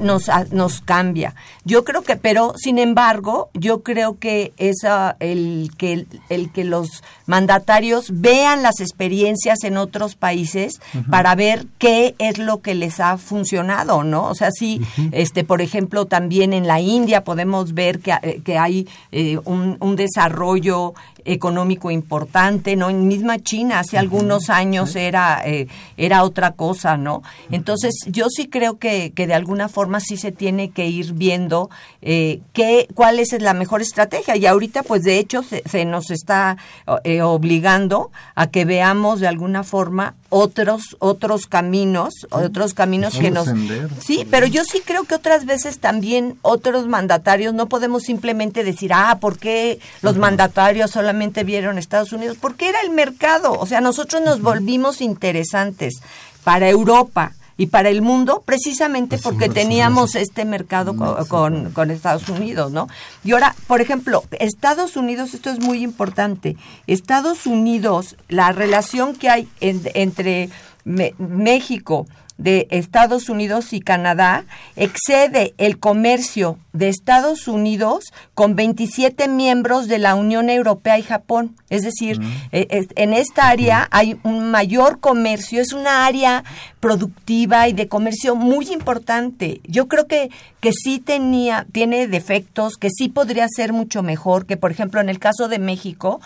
[0.00, 1.36] nos, nos cambia.
[1.64, 4.78] Yo creo que, pero sin embargo, yo creo que es
[5.20, 12.16] el que el, que los mandatarios vean las experiencias en otros países para ver qué
[12.18, 14.28] es lo que les ha funcionado, ¿no?
[14.28, 14.80] O sea, sí,
[15.12, 19.76] este, por ejemplo, también en la India podemos ver que, eh, que hay eh, un,
[19.80, 22.90] un, desarrollo económico importante, ¿no?
[22.90, 27.22] En misma China hace algunos años era, eh, era otra cosa, ¿no?
[27.50, 31.70] Entonces, yo sí creo que, que, de alguna forma sí se tiene que ir viendo
[32.00, 34.36] eh, qué, cuál es la mejor estrategia.
[34.36, 36.56] Y ahorita, pues de hecho, se, se nos está
[37.04, 43.48] eh, obligando a que veamos de alguna forma otros otros caminos, otros caminos que nos
[44.00, 48.92] Sí, pero yo sí creo que otras veces también otros mandatarios no podemos simplemente decir,
[48.94, 51.11] "Ah, ¿por qué los mandatarios solamente
[51.44, 53.52] vieron Estados Unidos, porque era el mercado.
[53.52, 56.02] O sea, nosotros nos volvimos interesantes
[56.44, 60.96] para Europa y para el mundo precisamente pues porque teníamos este mercado
[61.28, 62.88] con, con, Estados Unidos, ¿no?
[63.24, 69.28] Y ahora, por ejemplo, Estados Unidos, esto es muy importante, Estados Unidos, la relación que
[69.28, 70.50] hay entre
[70.84, 72.06] México,
[72.38, 74.44] de Estados Unidos y Canadá
[74.76, 81.54] excede el comercio de Estados Unidos con 27 miembros de la Unión Europea y Japón.
[81.68, 82.32] Es decir, mm.
[82.52, 86.44] eh, en esta área hay un mayor comercio, es una área
[86.80, 89.60] productiva y de comercio muy importante.
[89.64, 94.56] Yo creo que, que sí tenía, tiene defectos, que sí podría ser mucho mejor, que
[94.56, 96.20] por ejemplo en el caso de México,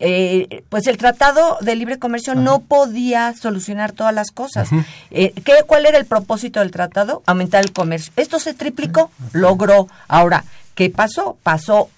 [0.00, 4.68] eh, pues el Tratado de Libre Comercio no podía solucionar todas las cosas.
[5.10, 5.32] Eh,
[5.66, 7.22] ¿Cuál era el propósito del tratado?
[7.26, 8.12] Aumentar el comercio.
[8.16, 9.88] Esto se triplicó, logró.
[10.08, 11.38] Ahora, ¿Qué pasó?
[11.42, 11.88] Pasó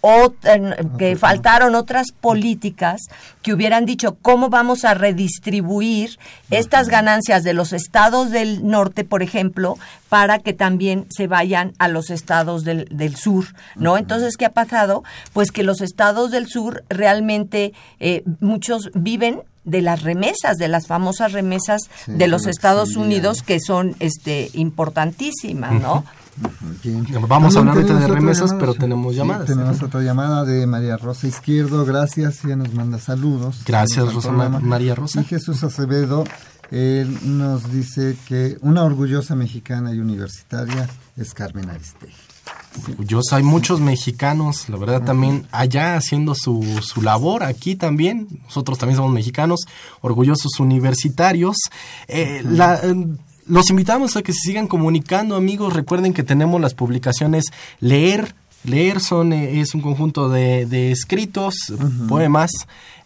[0.98, 3.00] que faltaron otras políticas
[3.42, 6.18] que hubieran dicho cómo vamos a redistribuir
[6.50, 9.78] estas ganancias de los estados del norte, por ejemplo,
[10.10, 13.96] para que también se vayan a los estados del, del sur, ¿no?
[13.96, 15.04] Entonces, ¿qué ha pasado?
[15.32, 20.86] Pues que los estados del sur realmente eh, muchos viven de las remesas, de las
[20.86, 26.04] famosas remesas de los Estados Unidos que son este importantísimas, ¿no?
[27.28, 29.46] Vamos a hablar ahorita de remesas, pero tenemos llamadas.
[29.46, 33.62] tenemos otra llamada de María Rosa Izquierdo, gracias, ella nos manda saludos.
[33.64, 35.20] Gracias, Rosa, María Rosa.
[35.20, 36.24] Y Jesús Acevedo,
[36.70, 42.12] él nos dice que una orgullosa mexicana y universitaria es Carmen Aristegui.
[42.88, 48.78] Orgullosa, hay muchos mexicanos, la verdad, también allá haciendo su, su labor, aquí también, nosotros
[48.78, 49.60] también somos mexicanos,
[50.02, 51.56] orgullosos universitarios.
[52.06, 52.80] Eh, la,
[53.46, 55.72] los invitamos a que se sigan comunicando, amigos.
[55.72, 57.44] Recuerden que tenemos las publicaciones
[57.80, 58.34] Leer.
[58.64, 61.54] Leer son, eh, es un conjunto de, escritos,
[62.08, 62.50] poemas,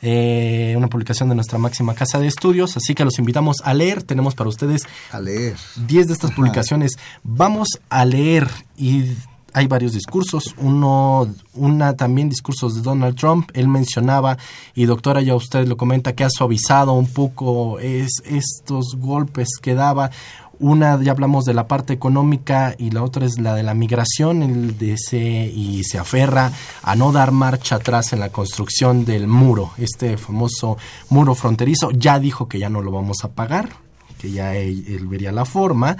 [0.00, 4.02] eh, una publicación de nuestra máxima casa de estudios, así que los invitamos a leer.
[4.02, 6.92] Tenemos para ustedes a leer 10 de estas publicaciones.
[7.22, 9.12] Vamos a leer y
[9.52, 14.38] hay varios discursos, uno, una también discursos de Donald Trump, él mencionaba,
[14.74, 19.74] y doctora ya usted lo comenta, que ha suavizado un poco es, estos golpes que
[19.74, 20.10] daba,
[20.60, 24.42] una ya hablamos de la parte económica y la otra es la de la migración,
[24.42, 24.96] el de
[25.54, 30.76] y se aferra a no dar marcha atrás en la construcción del muro, este famoso
[31.08, 33.70] muro fronterizo, ya dijo que ya no lo vamos a pagar,
[34.18, 35.96] que ya él vería la forma,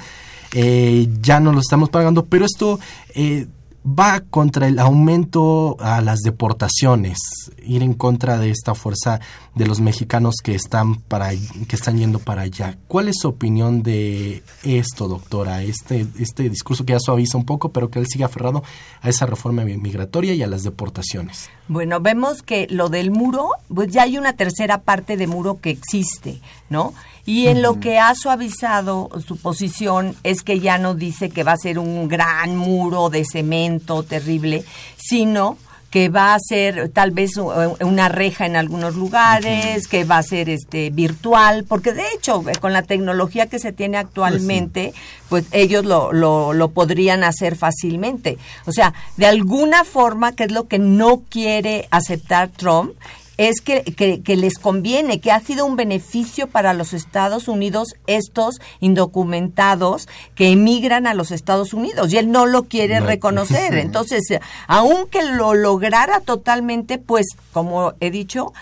[0.55, 2.81] eh, ya no lo estamos pagando, pero esto
[3.15, 3.47] eh,
[3.87, 7.19] va contra el aumento a las deportaciones,
[7.65, 9.21] ir en contra de esta fuerza
[9.55, 12.77] de los mexicanos que están para que están yendo para allá.
[12.89, 15.63] ¿Cuál es su opinión de esto, doctora?
[15.63, 18.63] Este este discurso que ya suaviza un poco, pero que él sigue aferrado
[19.01, 21.49] a esa reforma migratoria y a las deportaciones.
[21.69, 25.71] Bueno, vemos que lo del muro, pues ya hay una tercera parte de muro que
[25.71, 26.93] existe, ¿no?
[27.31, 31.53] Y en lo que ha suavizado su posición es que ya no dice que va
[31.53, 34.65] a ser un gran muro de cemento terrible,
[34.97, 35.57] sino
[35.91, 40.49] que va a ser tal vez una reja en algunos lugares, que va a ser
[40.49, 44.93] este virtual, porque de hecho con la tecnología que se tiene actualmente,
[45.29, 48.39] pues, ellos lo, lo, lo, podrían hacer fácilmente.
[48.67, 52.93] O sea, de alguna forma, que es lo que no quiere aceptar Trump,
[53.41, 58.61] es que, que, les conviene, que ha sido un beneficio para los Estados Unidos estos
[58.81, 63.73] indocumentados que emigran a los Estados Unidos y él no lo quiere reconocer.
[63.79, 64.25] Entonces,
[64.67, 68.53] aunque lo lograra totalmente, pues, como he dicho,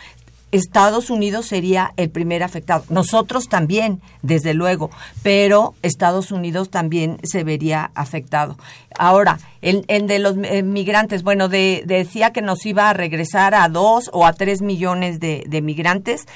[0.53, 2.85] Estados Unidos sería el primer afectado.
[2.89, 4.91] Nosotros también, desde luego,
[5.23, 8.57] pero Estados Unidos también se vería afectado.
[8.99, 14.11] Ahora, el, de los eh, migrantes, bueno, decía que nos iba a regresar a dos
[14.13, 16.27] o a tres millones de, de migrantes,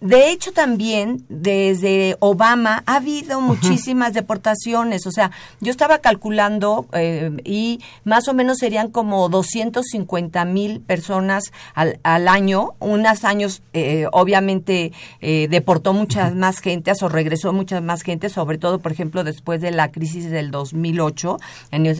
[0.00, 5.06] de hecho, también desde Obama ha habido muchísimas deportaciones.
[5.06, 5.30] O sea,
[5.60, 12.28] yo estaba calculando eh, y más o menos serían como 250 mil personas al, al,
[12.28, 12.70] año.
[12.78, 18.56] Unos años, eh, obviamente, eh, deportó muchas más gente o regresó muchas más gente, sobre
[18.56, 21.38] todo, por ejemplo, después de la crisis del 2008.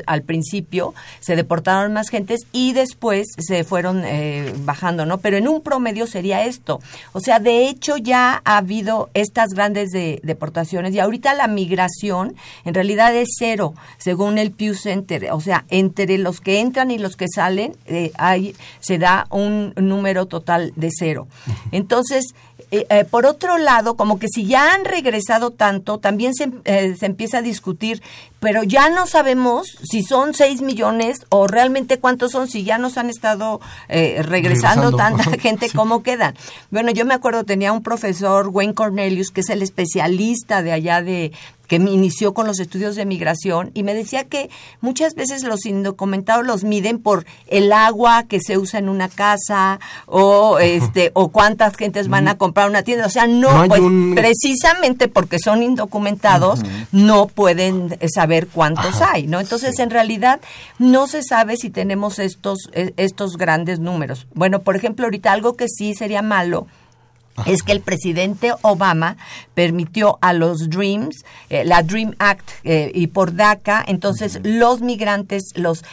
[0.07, 4.03] al principio se deportaron más gentes y después se fueron
[4.65, 5.19] bajando, ¿no?
[5.19, 6.81] Pero en un promedio sería esto.
[7.13, 12.35] O sea, de hecho, ya ha habido estas grandes deportaciones y ahorita la migración
[12.65, 15.29] en realidad es cero, según el Pew Center.
[15.33, 19.73] O sea, entre los que entran y los que salen eh, hay, se da un
[19.77, 21.29] número total de cero.
[21.73, 22.35] Entonces,
[22.71, 27.07] eh, eh, por otro lado, como que si ya han regresado tanto, también se, se,
[27.07, 28.03] empieza a discutir,
[28.41, 32.97] pero ya no sabemos si son 6 millones o realmente cuántos son, si ya nos
[32.97, 36.35] han estado regresando, tanta gente, ¿cómo quedan?
[36.71, 41.03] Bueno, yo me acuerdo, tenía un profesor, Wayne Cornelius, que es el especialista de allá
[41.03, 41.33] de,
[41.71, 44.51] que inició con los estudios de migración y me decía que
[44.81, 49.79] muchas veces los indocumentados los miden por el agua que se usa en una casa
[50.07, 53.83] o este o cuántas gentes van a comprar una tienda, o sea, no, pues
[54.17, 56.61] precisamente porque son indocumentados
[56.91, 59.39] no pueden saber cuántos hay, ¿no?
[59.39, 60.41] Entonces, en realidad
[60.81, 64.27] no se sabe si tenemos estos e, estos grandes números.
[64.35, 66.67] Bueno, por ejemplo, ahorita algo que sí sería malo
[67.47, 69.17] es que el presidente Obama
[69.55, 75.45] permitió a los Dreams, eh, la Dream Act eh, y por DACA, entonces los migrantes,
[75.55, 75.85] los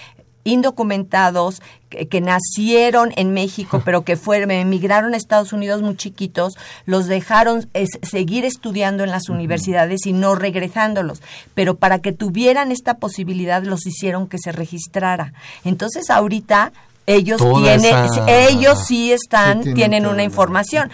[0.44, 7.08] indocumentados que, nacieron en México, pero que fueron, emigraron a Estados Unidos muy chiquitos, los
[7.08, 7.70] dejaron
[8.02, 11.22] seguir estudiando en las universidades y no regresándolos.
[11.54, 15.34] Pero para que tuvieran esta posibilidad, los hicieron que se registrara.
[15.64, 16.72] Entonces, ahorita
[17.06, 17.96] ellos tienen,
[18.28, 20.90] ellos sí están, tienen una información.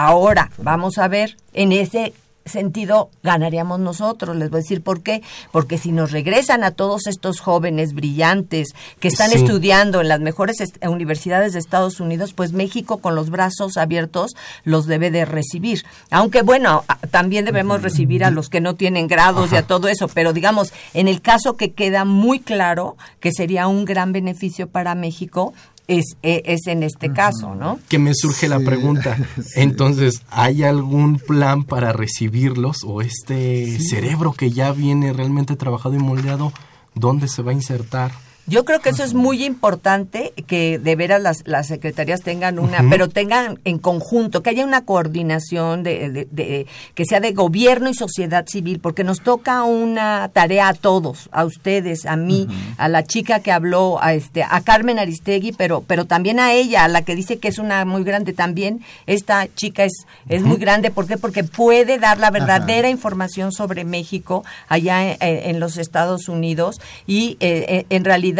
[0.00, 2.12] Ahora, vamos a ver, en ese
[2.46, 4.36] sentido ganaríamos nosotros.
[4.36, 5.22] Les voy a decir por qué.
[5.50, 10.58] Porque si nos regresan a todos estos jóvenes brillantes que están estudiando en las mejores
[10.88, 15.84] universidades de Estados Unidos, pues México con los brazos abiertos los debe de recibir.
[16.10, 20.06] Aunque bueno, también debemos recibir a los que no tienen grados y a todo eso,
[20.06, 24.94] pero digamos, en el caso que queda muy claro que sería un gran beneficio para
[24.94, 25.54] México
[25.88, 27.80] es, e, es, en este caso, ¿no?
[27.88, 29.16] Que me surge la pregunta.
[29.56, 35.98] Entonces, ¿hay algún plan para recibirlos o este cerebro que ya viene realmente trabajado y
[35.98, 36.52] moldeado,
[36.94, 38.12] dónde se va a insertar?
[38.48, 42.82] Yo creo que eso es muy importante, que de veras las, las secretarías tengan una,
[42.88, 47.94] pero tengan en conjunto, que haya una coordinación de, de, que sea de gobierno y
[47.94, 53.04] sociedad civil, porque nos toca una tarea a todos, a ustedes, a mí, a la
[53.04, 57.02] chica que habló, a este, a Carmen Aristegui, pero, pero también a ella, a la
[57.02, 58.80] que dice que es una muy grande también.
[59.06, 61.18] Esta chica es, es muy grande, ¿por qué?
[61.18, 67.84] Porque puede dar la verdadera información sobre México allá en, los Estados Unidos y eh,
[67.90, 68.37] en realidad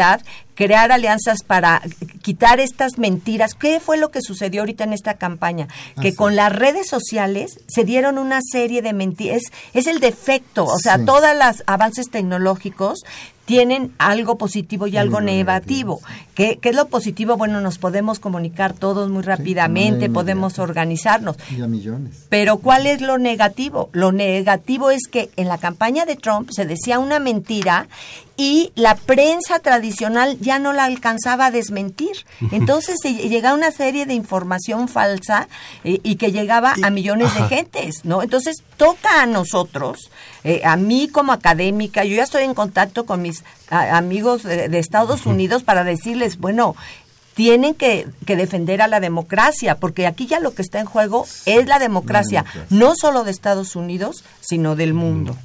[0.54, 1.82] crear alianzas para
[2.22, 3.54] quitar estas mentiras.
[3.54, 5.68] ¿Qué fue lo que sucedió ahorita en esta campaña?
[6.02, 9.42] Que con las redes sociales se dieron una serie de mentiras.
[9.72, 13.04] Es, el defecto, o sea, todos los avances tecnológicos
[13.48, 16.02] tienen algo positivo y algo negativo.
[16.34, 17.38] ¿Qué, es lo positivo?
[17.38, 21.36] Bueno, nos podemos comunicar todos muy rápidamente, podemos organizarnos.
[21.56, 22.26] Y a millones.
[22.28, 23.88] Pero ¿cuál es lo negativo?
[23.92, 27.88] Lo negativo es que en la campaña de Trump se decía una mentira
[28.38, 32.24] y la prensa tradicional ya no la alcanzaba a desmentir.
[32.52, 35.48] Entonces se llegaba una serie de información falsa
[35.82, 38.22] eh, y que llegaba a millones de gentes, ¿no?
[38.22, 40.12] Entonces toca a nosotros,
[40.44, 45.26] eh, a mí como académica, yo ya estoy en contacto con mis amigos de, Estados
[45.26, 46.76] Unidos para decirles, bueno,
[47.34, 51.66] tienen que, defender a la democracia, porque aquí ya lo que está en juego es
[51.66, 55.36] la democracia, no solo de Estados Unidos, sino del mundo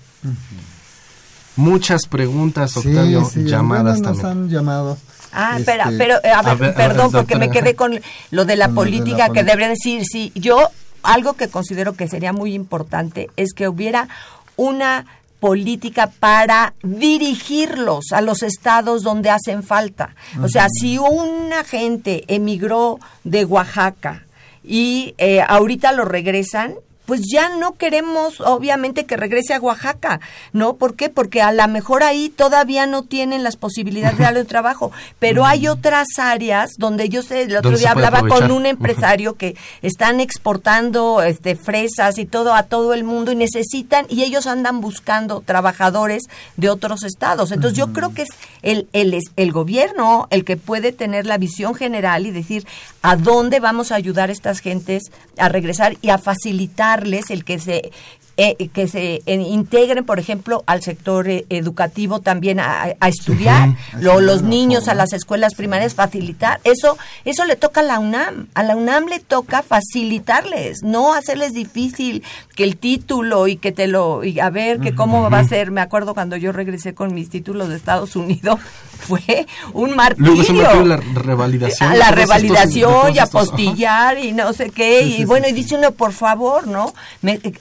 [1.56, 4.98] muchas preguntas, Octavio, llamadas nos han llamado.
[5.32, 8.00] Ah, espera, este, pero, a ver, perdón, porque me quedé con
[8.32, 10.70] lo de la política que debería decir, sí, yo
[11.02, 14.08] algo que considero que sería muy importante es que hubiera
[14.56, 15.06] una
[15.40, 20.16] política para dirigirlos a los estados donde hacen falta.
[20.42, 24.24] O sea, si una gente emigró de Oaxaca
[24.64, 26.76] y eh, ahorita lo regresan,
[27.06, 30.20] pues ya no queremos obviamente que regrese a Oaxaca,
[30.52, 30.76] ¿no?
[30.76, 31.10] ¿Por qué?
[31.10, 35.68] Porque a lo mejor ahí todavía no tienen las posibilidades de darle trabajo, pero hay
[35.68, 41.22] otras áreas donde yo sé, el otro día hablaba con un empresario que están exportando
[41.22, 46.24] este fresas y todo a todo el mundo y necesitan y ellos andan buscando trabajadores
[46.58, 47.52] de otros estados.
[47.52, 48.30] Entonces yo creo que es
[48.62, 52.66] el, el, el gobierno el que puede tener la visión general y decir
[53.02, 55.04] a dónde vamos a ayudar a estas gentes
[55.38, 56.93] a regresar y a facilitar
[57.30, 57.92] el que se
[58.36, 64.42] eh, que se eh, integren, por ejemplo, al sector eh, educativo también a, estudiar, los
[64.42, 66.60] niños a las escuelas primarias, facilitar.
[66.64, 68.48] Eso, eso le toca a la UNAM.
[68.56, 72.24] A la UNAM le toca facilitarles, no hacerles difícil
[72.56, 75.70] que el título y que te lo, y a ver que cómo va a ser.
[75.70, 78.60] Me acuerdo cuando yo regresé con mis títulos de Estados Unidos,
[79.00, 80.44] fue un martirio.
[80.54, 82.00] Luego la revalidación.
[82.00, 85.04] La revalidación y apostillar y no sé qué.
[85.04, 86.94] y bueno, y dice uno, por favor, ¿no?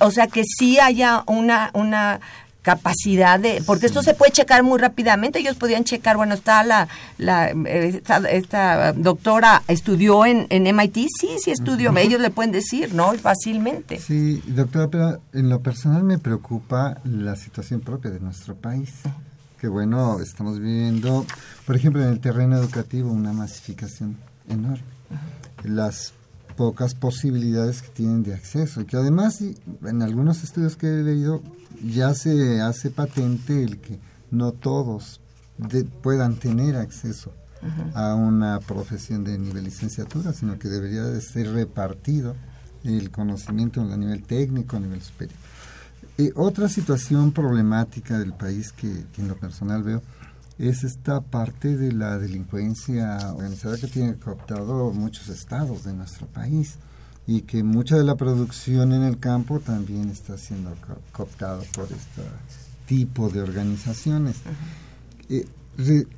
[0.00, 2.20] o sea, que sí haya una, una
[2.62, 6.88] capacidad de, porque esto se puede checar muy rápidamente, ellos podían checar, bueno, está la,
[7.18, 13.12] la esta, doctora estudió en, en MIT, sí, sí estudió, ellos le pueden decir, ¿no?
[13.14, 13.98] Fácilmente.
[13.98, 18.90] Sí, doctora, pero en lo personal me preocupa la situación propia de nuestro país.
[19.60, 21.24] Que bueno, estamos viviendo,
[21.66, 24.16] por ejemplo, en el terreno educativo una masificación
[24.48, 24.82] enorme.
[25.62, 26.14] Las
[26.56, 31.42] pocas posibilidades que tienen de acceso y que además en algunos estudios que he leído
[31.84, 33.98] ya se hace patente el que
[34.30, 35.20] no todos
[36.02, 37.32] puedan tener acceso
[37.94, 42.34] a una profesión de nivel licenciatura, sino que debería de ser repartido
[42.82, 45.38] el conocimiento a nivel técnico, a nivel superior.
[46.18, 50.02] Eh, otra situación problemática del país que, en lo personal veo
[50.58, 56.78] es esta parte de la delincuencia organizada que tiene cooptado muchos estados de nuestro país
[57.26, 60.74] y que mucha de la producción en el campo también está siendo
[61.12, 62.22] cooptado por este
[62.86, 64.36] tipo de organizaciones.
[65.28, 65.46] Eh,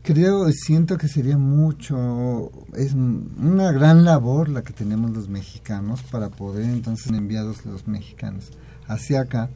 [0.03, 6.30] creo, siento que sería mucho, es una gran labor la que tenemos los mexicanos para
[6.30, 8.51] poder entonces enviados los mexicanos
[8.89, 9.51] hacia acá,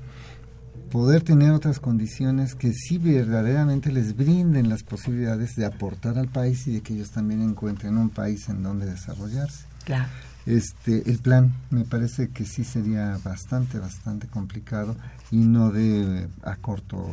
[0.88, 6.66] poder tener otras condiciones que sí verdaderamente les brinden las posibilidades de aportar al país
[6.66, 9.64] y de que ellos también encuentren un país en donde desarrollarse.
[9.84, 10.08] Claro.
[10.46, 14.96] Este, el plan me parece que sí sería bastante, bastante complicado
[15.30, 17.06] y no de a corto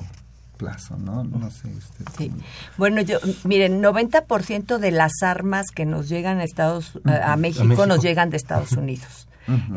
[0.55, 1.23] plazo, ¿no?
[1.23, 1.69] No sé
[2.17, 2.31] Sí.
[2.77, 8.01] Bueno, yo, miren, 90% de las armas que nos llegan a Estados a, México, nos
[8.01, 9.27] llegan de Estados Unidos.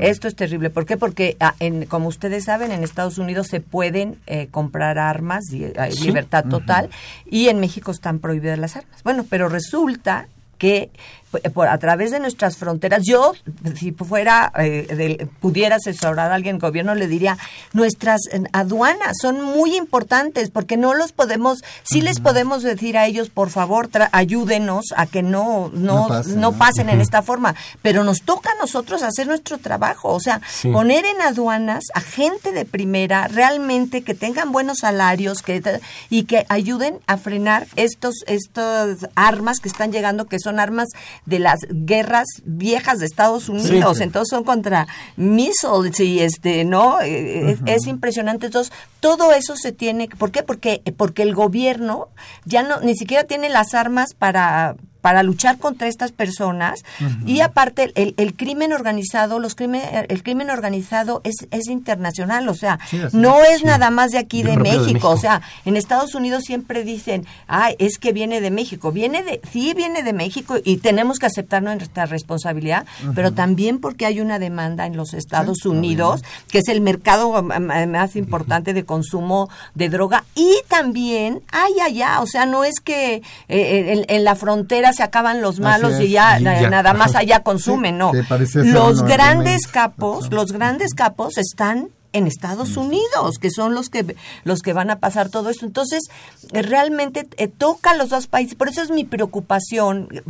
[0.01, 0.71] Esto es terrible.
[0.71, 0.97] ¿Por qué?
[0.97, 5.93] Porque, ah, en, como ustedes saben, en Estados Unidos se pueden eh, comprar armas, hay
[6.01, 6.91] libertad total,
[7.27, 9.03] y en México están prohibidas las armas.
[9.03, 10.91] Bueno, pero resulta que eh,
[11.53, 13.33] por, a través de nuestras fronteras, yo,
[13.77, 17.37] si fuera, eh, pudiera asesorar a alguien el gobierno, le diría,
[17.73, 23.07] nuestras eh, aduanas son muy importantes porque no los podemos, sí les podemos decir a
[23.07, 28.23] ellos, por favor, ayúdenos a que no, no, no, pasen, en esta forma, pero nos
[28.23, 30.41] toca a nosotros hacer nuestro trabajo, o sea,
[30.73, 36.47] poner en aduanas a gente de primera, realmente que tengan buenos salarios que, y que
[36.49, 40.89] ayuden a frenar estos, estas armas que están llegando, que son armas
[41.29, 47.01] de las guerras viejas de Estados Unidos, entonces son contra missiles y este, ¿no?
[47.01, 48.47] Eh, es, impresionante.
[48.47, 50.43] Entonces, todo eso se tiene, ¿por qué?
[50.43, 52.09] Porque porque el gobierno
[52.45, 56.85] ya no ni siquiera tiene las armas para para luchar contra estas personas.
[57.25, 62.55] Y aparte el, el, crimen organizado los crimen el crimen organizado es, es internacional o
[62.55, 62.79] sea
[63.13, 63.65] no es.
[63.65, 65.11] nada más de aquí de México.
[65.11, 69.41] o sea en Estados Unidos siempre dicen ay es que viene de México viene de
[69.51, 74.39] sí viene de México y tenemos que aceptar nuestra responsabilidad pero también porque hay una
[74.39, 80.25] demanda en los Estados Unidos que es el mercado más importante de consumo de droga.
[80.35, 85.41] Y también hay allá o sea no es que eh, en la frontera se acaban
[85.41, 88.11] los malos y ya, nada más allá consumen, no.
[88.55, 94.61] Los grandes capos, los grandes capos están en Estados Unidos, que son los que los
[94.61, 95.67] que van a pasar todo esto.
[95.67, 96.05] Entonces,
[96.53, 98.55] eh, realmente eh, toca a los dos países.
[98.55, 100.23] Por eso es mi preocupación eh,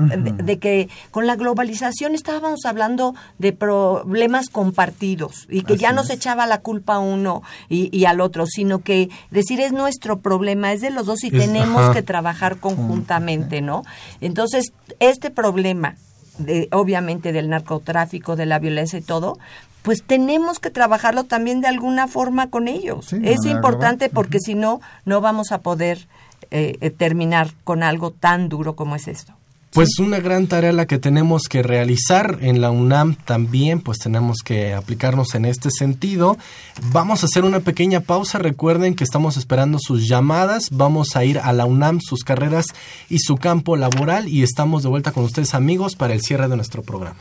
[0.43, 6.15] de, que con la globalización estábamos hablando de problemas compartidos y que ya no se
[6.15, 10.81] echaba la culpa a uno y, al otro, sino que decir es nuestro problema, es
[10.81, 13.85] de los dos y tenemos que trabajar conjuntamente, ¿no?
[14.21, 15.97] Entonces, este problema
[16.39, 19.39] de, obviamente del narcotráfico, de la violencia y todo,
[19.83, 23.13] pues tenemos que trabajarlo también de alguna forma con ellos.
[23.13, 26.09] es importante porque si no, no vamos a poder
[26.51, 29.35] eh, eh, terminar con algo tan duro como es esto.
[29.71, 34.39] Pues una gran tarea la que tenemos que realizar en la UNAM también, pues tenemos
[34.43, 36.39] que aplicarnos en este sentido.
[36.91, 41.39] Vamos a hacer una pequeña pausa, recuerden que estamos esperando sus llamadas, vamos a ir
[41.39, 42.67] a la UNAM, sus carreras
[43.11, 46.57] y su campo laboral y estamos de vuelta con ustedes amigos para el cierre de
[46.57, 47.21] nuestro programa.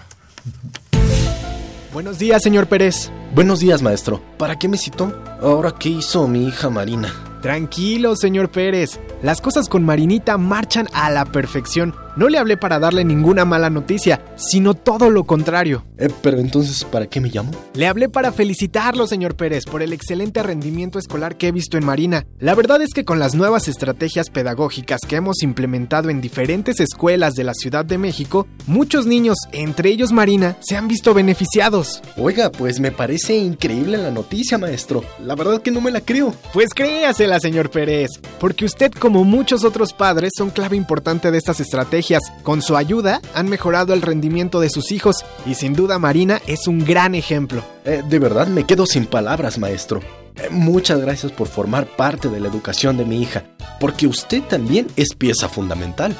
[1.98, 3.12] Buenos días, señor Pérez.
[3.34, 4.22] Buenos días, maestro.
[4.38, 5.12] ¿Para qué me citó?
[5.42, 7.12] Ahora, ¿qué hizo mi hija Marina?
[7.42, 9.00] Tranquilo, señor Pérez.
[9.24, 11.96] Las cosas con Marinita marchan a la perfección.
[12.18, 15.86] No le hablé para darle ninguna mala noticia, sino todo lo contrario.
[16.00, 17.52] Eh, pero entonces, ¿para qué me llamo?
[17.76, 21.86] Le hablé para felicitarlo, señor Pérez, por el excelente rendimiento escolar que he visto en
[21.86, 22.26] Marina.
[22.40, 27.36] La verdad es que con las nuevas estrategias pedagógicas que hemos implementado en diferentes escuelas
[27.36, 32.02] de la Ciudad de México, muchos niños, entre ellos Marina, se han visto beneficiados.
[32.18, 35.04] Oiga, pues me parece increíble la noticia, maestro.
[35.24, 36.34] La verdad que no me la creo.
[36.52, 38.10] Pues créasela, señor Pérez,
[38.40, 42.07] porque usted, como muchos otros padres, son clave importante de estas estrategias
[42.44, 46.68] con su ayuda han mejorado el rendimiento de sus hijos y sin duda Marina es
[46.68, 47.64] un gran ejemplo.
[47.86, 50.02] Eh, de verdad me quedo sin palabras, maestro.
[50.36, 53.44] Eh, muchas gracias por formar parte de la educación de mi hija,
[53.80, 56.16] porque usted también es pieza fundamental.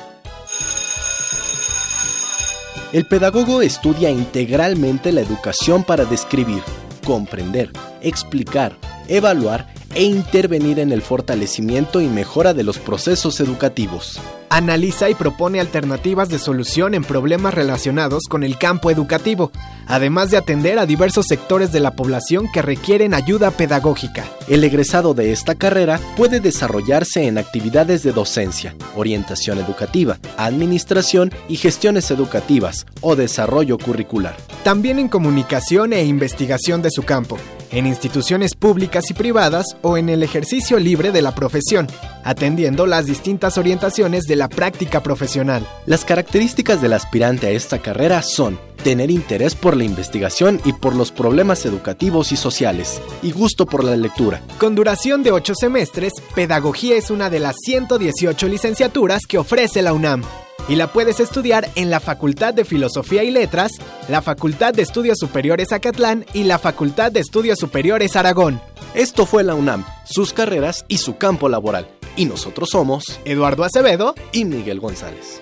[2.94, 6.64] El pedagogo estudia integralmente la educación para describir,
[7.06, 7.72] comprender,
[8.02, 8.78] explicar,
[9.08, 9.68] evaluar
[9.98, 14.20] e intervenir en el fortalecimiento y mejora de los procesos educativos.
[14.48, 19.52] Analiza y propone alternativas de solución en problemas relacionados con el campo educativo,
[19.88, 24.26] además de atender a diversos sectores de la población que requieren ayuda pedagógica.
[24.48, 31.56] El egresado de esta carrera puede desarrollarse en actividades de docencia, orientación educativa, administración y
[31.56, 34.38] gestiones educativas o desarrollo curricular.
[34.64, 37.40] También en comunicación e investigación de su campo
[37.72, 41.88] en instituciones públicas y privadas o en el ejercicio libre de la profesión,
[42.24, 45.68] atendiendo las distintas orientaciones de la práctica profesional.
[45.86, 50.96] Las características del aspirante a esta carrera son tener interés por la investigación y por
[50.96, 54.42] los problemas educativos y sociales, y gusto por la lectura.
[54.60, 59.94] Con duración de 8 semestres, Pedagogía es una de las 118 licenciaturas que ofrece la
[59.94, 60.24] UNAM
[60.68, 63.72] y la puedes estudiar en la Facultad de Filosofía y Letras,
[64.10, 68.62] la Facultad de Estudios Superiores Acatlán y la Facultad de Estudios Superiores Aragón.
[68.94, 71.88] Esto fue la UNAM, sus carreras y su campo laboral.
[72.16, 75.42] Y nosotros somos Eduardo Acevedo y Miguel González.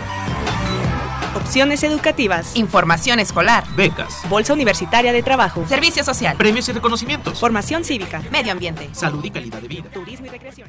[1.35, 2.57] Opciones educativas.
[2.57, 3.63] Información escolar.
[3.77, 5.65] Becas, Bolsa Universitaria de Trabajo.
[5.67, 6.35] Servicio Social.
[6.35, 7.39] premios y reconocimientos.
[7.39, 8.21] Formación cívica.
[8.31, 8.89] Medio ambiente.
[8.91, 9.83] Salud y calidad de vida.
[9.93, 10.67] Turismo y recreación.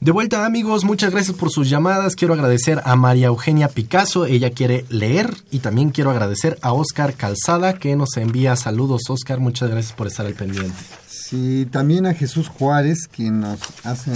[0.00, 2.16] De vuelta amigos, muchas gracias por sus llamadas.
[2.16, 5.30] Quiero agradecer a María Eugenia Picasso, ella quiere leer.
[5.50, 9.02] Y también quiero agradecer a Oscar Calzada que nos envía saludos.
[9.10, 10.74] Oscar, muchas gracias por estar al pendiente.
[11.06, 14.10] Sí, también a Jesús Juárez, quien nos hace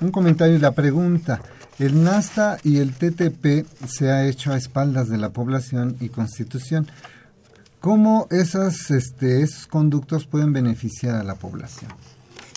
[0.00, 1.42] un comentario y la pregunta.
[1.78, 6.86] El NASTA y el TTP se ha hecho a espaldas de la población y constitución.
[7.80, 11.90] ¿Cómo esas, este, esos conductos pueden beneficiar a la población?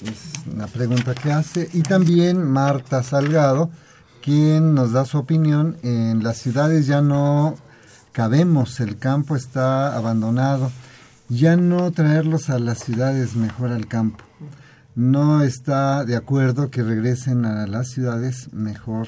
[0.04, 1.70] Es una pregunta que hace.
[1.74, 3.72] Y también Marta Salgado,
[4.22, 5.78] quien nos da su opinión.
[5.82, 7.56] En las ciudades ya no
[8.12, 10.72] cabemos, el campo está abandonado.
[11.30, 14.25] Ya no traerlos a las ciudades, mejor al campo.
[14.96, 19.08] No está de acuerdo que regresen a las ciudades, mejor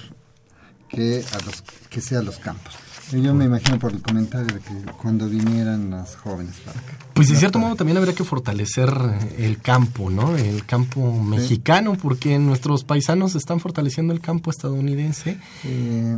[0.89, 2.75] que a los que sea los campos.
[3.11, 6.93] Yo me imagino por el comentario de que cuando vinieran las jóvenes para acá.
[7.13, 8.89] Pues de cierto modo también habría que fortalecer
[9.38, 10.35] el campo, ¿no?
[10.35, 15.39] El campo mexicano, porque nuestros paisanos están fortaleciendo el campo estadounidense.
[15.63, 16.17] Eh,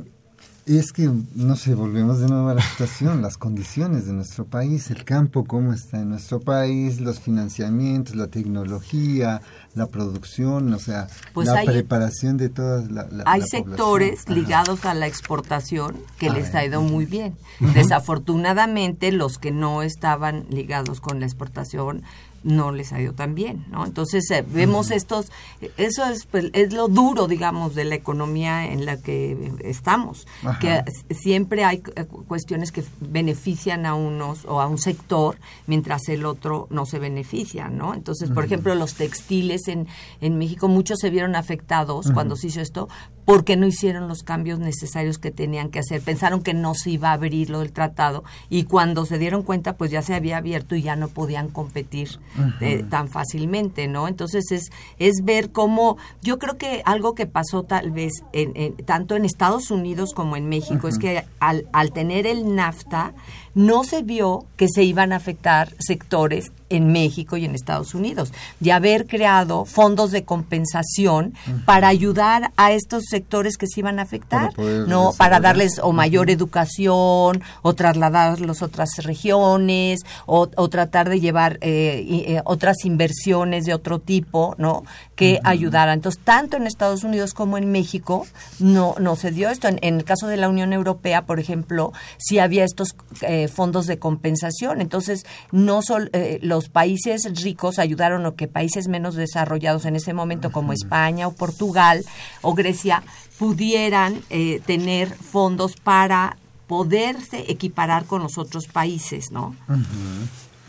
[0.77, 4.91] es que, no sé, volvemos de nuevo a la situación, las condiciones de nuestro país,
[4.91, 9.41] el campo, cómo está en nuestro país, los financiamientos, la tecnología,
[9.73, 14.21] la producción, o sea, Pues la hay- preparación de toda la, la- Hay la sectores.
[14.25, 14.33] Ajá.
[14.35, 17.35] ligados a la exportación que A les ver, ha ido muy bien.
[17.73, 22.03] Desafortunadamente, los que no estaban ligados con la exportación
[22.43, 23.85] no les ha ido tan bien, ¿no?
[23.85, 25.31] Entonces eh, vemos estos,
[25.77, 30.59] eso es, pues, es lo duro, digamos, de la economía en la que estamos, Ajá.
[30.59, 30.83] que
[31.13, 35.37] siempre hay eh, cu- cuestiones que benefician a unos o a un sector
[35.67, 37.93] mientras el otro no se beneficia, ¿no?
[37.93, 39.87] Entonces, por ejemplo, los textiles en,
[40.21, 42.87] en México, muchos se vieron afectados cuando se hizo esto
[43.25, 46.01] porque no hicieron los cambios necesarios que tenían que hacer.
[46.01, 49.77] Pensaron que no se iba a abrir lo del tratado y cuando se dieron cuenta,
[49.77, 52.19] pues ya se había abierto y ya no podían competir
[52.61, 54.07] eh, tan fácilmente, ¿no?
[54.07, 58.75] Entonces es, es ver cómo, yo creo que algo que pasó tal vez en, en-
[58.85, 63.13] tanto en Estados Unidos como en México es que al, al tener el NAFTA
[63.59, 68.31] no se vio que se iban a afectar sectores en México y en Estados Unidos,
[68.59, 71.33] de haber creado fondos de compensación
[71.65, 75.91] para ayudar a estos sectores que se iban a afectar, Para no para darles o
[75.91, 82.41] mayor educación o trasladarlos a otras regiones o, o tratar de llevar eh, y, eh,
[82.45, 84.83] otras inversiones de otro tipo, ¿no?
[85.15, 85.95] Que ayudaran.
[85.95, 88.25] Entonces, tanto en Estados Unidos como en México
[88.59, 89.67] no, no se dio esto.
[89.67, 93.87] En, en el caso de la Unión Europea, por ejemplo, sí había estos eh, fondos
[93.87, 94.81] de compensación.
[94.81, 96.09] Entonces, no solo
[96.41, 101.33] los países ricos ayudaron a que países menos desarrollados en ese momento, como España o
[101.33, 102.03] Portugal
[102.41, 103.03] o Grecia,
[103.37, 106.37] pudieran eh, tener fondos para
[106.67, 109.55] poderse equiparar con los otros países, ¿no?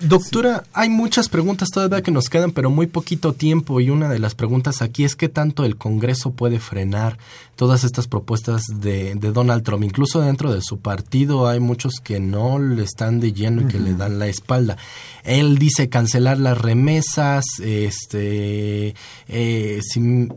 [0.03, 4.19] Doctora, hay muchas preguntas todavía que nos quedan, pero muy poquito tiempo y una de
[4.19, 7.19] las preguntas aquí es qué tanto el Congreso puede frenar
[7.55, 9.85] todas estas propuestas de, de Donald Trump.
[9.85, 13.79] Incluso dentro de su partido hay muchos que no le están de lleno y que
[13.79, 14.79] le dan la espalda.
[15.23, 18.95] Él dice cancelar las remesas, este,
[19.29, 20.33] eh, sin-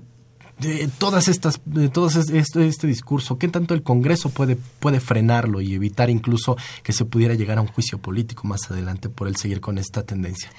[0.60, 5.60] de todas estas, de todo este, este discurso, ¿qué tanto el Congreso puede, puede frenarlo
[5.62, 9.36] y evitar incluso que se pudiera llegar a un juicio político más adelante por el
[9.36, 10.50] seguir con esta tendencia?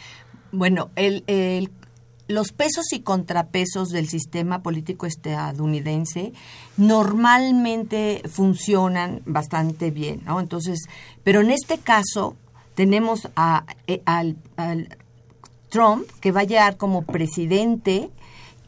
[0.53, 1.70] Bueno, el, el-
[2.26, 6.32] los pesos y contrapesos del sistema político estadounidense
[6.78, 10.40] normalmente funcionan bastante bien, ¿no?
[10.40, 10.80] Entonces,
[11.22, 12.36] pero en este caso
[12.74, 14.36] tenemos a, eh, al
[15.68, 18.11] Trump que va a llegar como presidente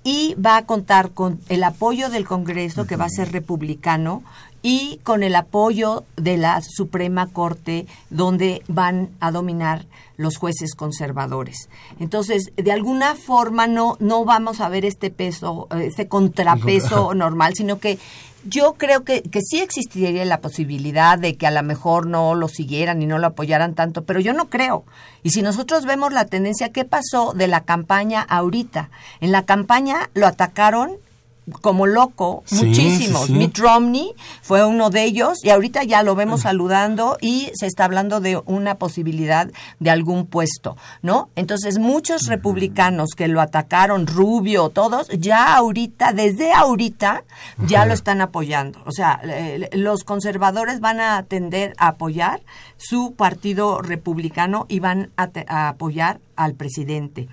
[0.06, 4.22] y va a contar con el apoyo del Congreso, que va a ser republicano,
[4.66, 9.86] y con el apoyo de la Suprema Corte, donde van a dominar
[10.16, 11.68] los jueces conservadores.
[12.00, 17.78] Entonces, de alguna forma no, no vamos a ver este peso, este contrapeso normal, sino
[17.78, 18.00] que
[18.44, 22.48] yo creo que, que sí existiría la posibilidad de que a lo mejor no lo
[22.48, 24.82] siguieran y no lo apoyaran tanto, pero yo no creo.
[25.22, 28.90] Y si nosotros vemos la tendencia, ¿qué pasó de la campaña ahorita?
[29.20, 30.96] En la campaña lo atacaron
[31.60, 33.30] como loco, muchísimos.
[33.30, 37.84] Mitt Romney fue uno de ellos y ahorita ya lo vemos saludando y se está
[37.84, 41.30] hablando de una posibilidad de algún puesto, ¿no?
[41.36, 47.24] Entonces muchos republicanos que lo atacaron, Rubio, todos, ya ahorita, desde ahorita,
[47.66, 48.80] ya lo están apoyando.
[48.84, 49.20] O sea,
[49.72, 52.40] los conservadores van a tender a apoyar
[52.76, 57.28] su partido republicano y van a apoyar al presidente.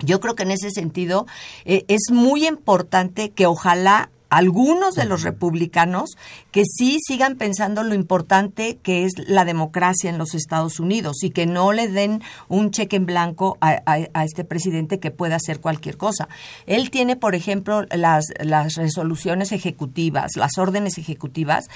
[0.00, 1.26] Yo creo que en ese sentido
[1.64, 6.10] eh, es muy importante que ojalá algunos de los republicanos
[6.50, 11.30] que sí sigan pensando lo importante que es la democracia en los Estados Unidos y
[11.30, 13.78] que no le den un cheque en blanco a,
[14.24, 16.28] este presidente que pueda hacer cualquier cosa.
[16.66, 21.66] Él tiene, por ejemplo, las, las resoluciones ejecutivas, las órdenes ejecutivas,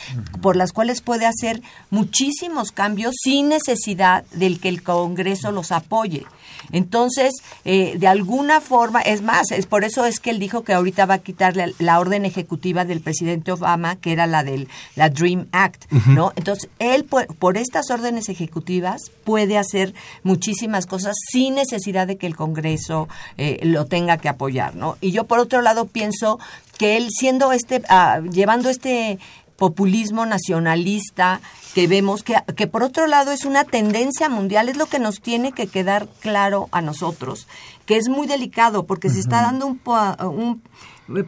[0.41, 6.27] por las cuales puede hacer muchísimos cambios sin necesidad del que el Congreso los apoye.
[6.71, 7.35] Entonces,
[7.65, 11.07] eh, de alguna forma, es más, es por eso es que él dijo que ahorita
[11.07, 15.49] va a quitarle la orden ejecutiva del presidente Obama, que era la del la Dream
[15.53, 16.33] Act, ¿no?
[16.37, 22.37] Entonces, él por, estas órdenes ejecutivas puede hacer muchísimas cosas sin necesidad de que el
[22.37, 24.97] Congreso eh, lo tenga que apoyar, ¿no?
[25.01, 26.39] Y yo por otro lado pienso
[26.79, 29.19] que él siendo este, ah, llevando este
[29.63, 31.41] populismo nacionalista
[31.73, 35.21] que vemos que, que por otro lado es una tendencia mundial, es lo que nos
[35.21, 37.47] tiene que quedar claro a nosotros,
[37.87, 39.81] que es muy delicado porque se está dando un,
[40.19, 40.63] un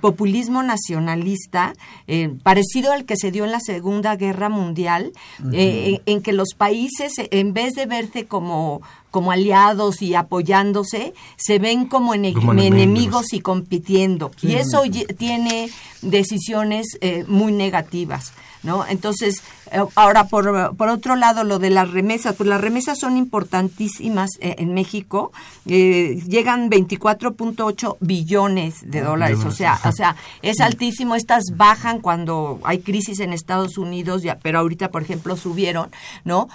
[0.01, 1.75] populismo nacionalista
[2.07, 5.13] eh, parecido al que se dio en la Segunda Guerra Mundial,
[5.53, 8.83] eh, en, que los países, en vez de verse como
[9.15, 13.33] como aliados y apoyándose, se ven como, enemigos.
[13.33, 14.33] y compitiendo.
[14.43, 14.83] y eso
[15.17, 15.71] tiene
[16.03, 18.33] decisiones eh, muy negativas.
[18.65, 18.85] ¿no?
[18.85, 19.64] Entonces, eh,
[19.95, 24.57] ahora, por, por, otro lado, lo de las remesas, pues las remesas son importantísimas eh,
[24.59, 25.33] en México,
[25.67, 32.01] eh, llegan 24.8 billones de ah, dólares, o sea, o sea, es altísimo, estas bajan
[32.01, 35.91] cuando hay crisis en Estados Unidos, ya, pero ahorita, por ejemplo, subieron,
[36.25, 36.49] ¿no?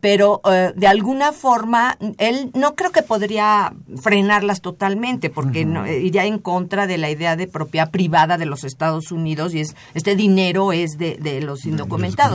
[0.00, 0.40] pero
[0.74, 6.86] de alguna forma, él no creo que podría frenarlas totalmente, porque no, iría en contra
[6.86, 10.98] de la idea de propiedad privada de los Estados Unidos y es este dinero es
[10.98, 12.31] de, de los indocumentados.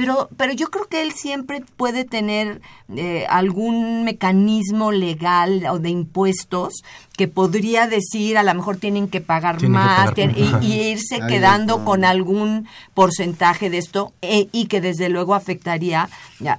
[0.00, 2.62] Pero, pero yo creo que él siempre puede tener
[2.96, 6.82] eh, algún mecanismo legal o de impuestos
[7.18, 12.66] que podría decir a lo mejor tienen que pagar más y, irse quedando con algún
[12.94, 16.08] porcentaje de esto eh, y que desde luego afectaría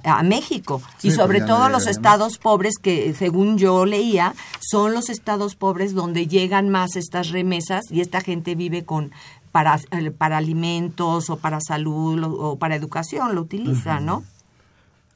[0.04, 0.80] a, México.
[1.02, 5.94] Y sobre todo a los estados pobres que según yo leía son los estados pobres
[5.94, 9.10] donde llegan más estas remesas y esta gente vive con
[9.52, 14.24] para, eh, para alimentos o para salud o para educación, lo utiliza, ¿no?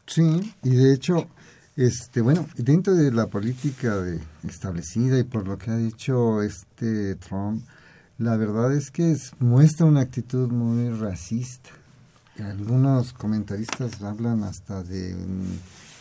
[0.07, 1.27] Sí, y de hecho,
[1.75, 7.17] este, bueno, dentro de la política de, establecida y por lo que ha dicho este
[7.17, 7.65] Trump,
[8.19, 11.71] la verdad es que muestra una actitud muy racista.
[12.39, 15.59] Algunos comentaristas hablan hasta de un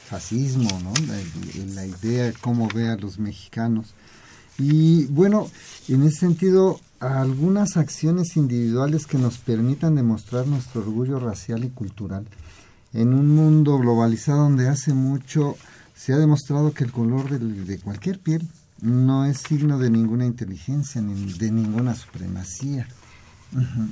[0.07, 0.93] fascismo, ¿no?
[1.07, 3.95] La, la idea de cómo ve a los mexicanos.
[4.57, 5.49] Y bueno,
[5.93, 12.25] en ese sentido, algunas acciones individuales que nos permitan demostrar nuestro orgullo racial y cultural.
[12.93, 15.55] En un mundo globalizado donde hace mucho
[15.93, 18.47] se ha demostrado que el color de, cualquier piel
[18.81, 22.87] no es signo de ninguna inteligencia ni de ninguna supremacía.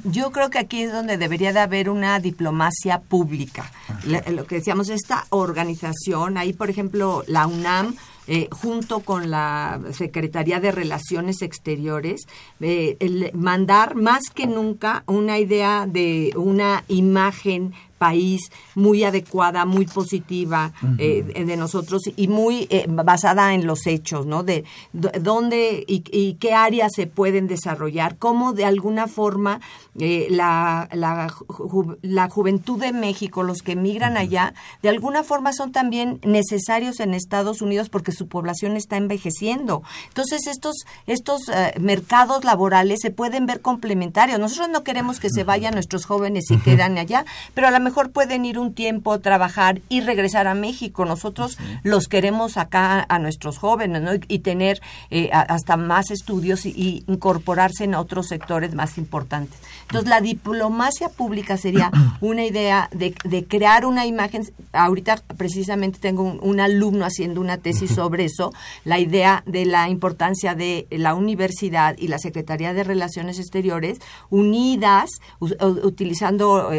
[0.03, 3.71] Yo creo que aquí es donde debería de haber una diplomacia pública.
[4.05, 7.95] lo que decíamos, esta organización, ahí por ejemplo la UNAM
[8.27, 12.27] eh, junto con la Secretaría de Relaciones Exteriores,
[12.61, 17.73] eh, el mandar más que nunca una idea de una imagen
[18.03, 24.25] país muy adecuada, muy positiva eh, de nosotros y muy eh, basada en los hechos,
[24.25, 24.43] ¿no?
[24.43, 29.61] De, dónde y, qué áreas se pueden desarrollar, cómo de alguna forma
[29.99, 36.19] eh, la, la, juventud de México, los que emigran allá, de alguna forma son también
[36.25, 39.81] necesarios en Estados Unidos porque su población está envejeciendo.
[40.09, 40.75] Entonces, estos,
[41.07, 41.43] estos
[41.79, 44.39] mercados laborales se pueden ver complementarios.
[44.39, 47.92] Nosotros no queremos que se vayan nuestros jóvenes y quedan allá, pero a lo mejor
[47.93, 51.05] mejor pueden ir un tiempo, trabajar y regresar a México.
[51.05, 54.13] Nosotros los queremos acá a nuestros jóvenes ¿no?
[54.27, 54.81] y, tener
[55.11, 59.59] eh, hasta más estudios y, incorporarse en otros sectores más importantes.
[59.83, 61.91] Entonces, la diplomacia pública sería
[62.21, 63.13] una idea de,
[63.47, 64.43] crear una imagen.
[64.71, 68.53] Ahorita precisamente tengo un, alumno haciendo una tesis sobre eso,
[68.85, 73.99] la idea de la importancia de la universidad y la Secretaría de Relaciones Exteriores
[74.31, 76.71] unidas, utilizando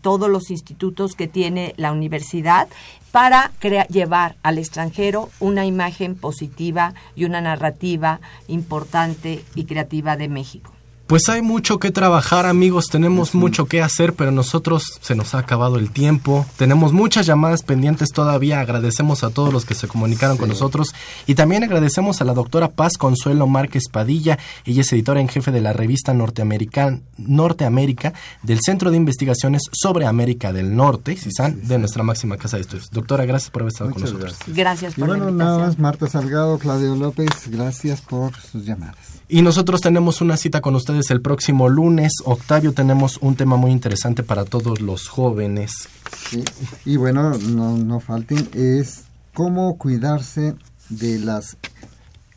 [0.00, 2.68] todos los institutos que tiene la universidad
[3.10, 3.50] para
[3.88, 10.72] llevar al extranjero una imagen positiva y una narrativa importante y creativa de México.
[11.06, 15.38] Pues hay mucho que trabajar amigos, tenemos mucho que hacer, pero nosotros se nos ha
[15.38, 20.36] acabado el tiempo, tenemos muchas llamadas pendientes todavía, agradecemos a todos los que se comunicaron
[20.38, 20.94] con nosotros.
[21.26, 25.50] Y también agradecemos a la doctora Paz Consuelo Márquez Padilla, ella es editora en jefe
[25.50, 32.02] de la revista Norteamérica del Centro de Investigaciones sobre América del Norte, CISAN, de nuestra
[32.02, 32.90] máxima casa de estudios.
[32.90, 34.36] Doctora, gracias por haber estado con nosotros.
[34.46, 39.21] Gracias, por y bueno, nada más, Marta Salgado, Claudio López, gracias por sus llamadas.
[39.34, 42.12] Y nosotros tenemos una cita con ustedes el próximo lunes.
[42.26, 45.88] Octavio, tenemos un tema muy interesante para todos los jóvenes.
[46.84, 50.54] Y bueno, no, no falten, es cómo cuidarse
[50.90, 51.56] de las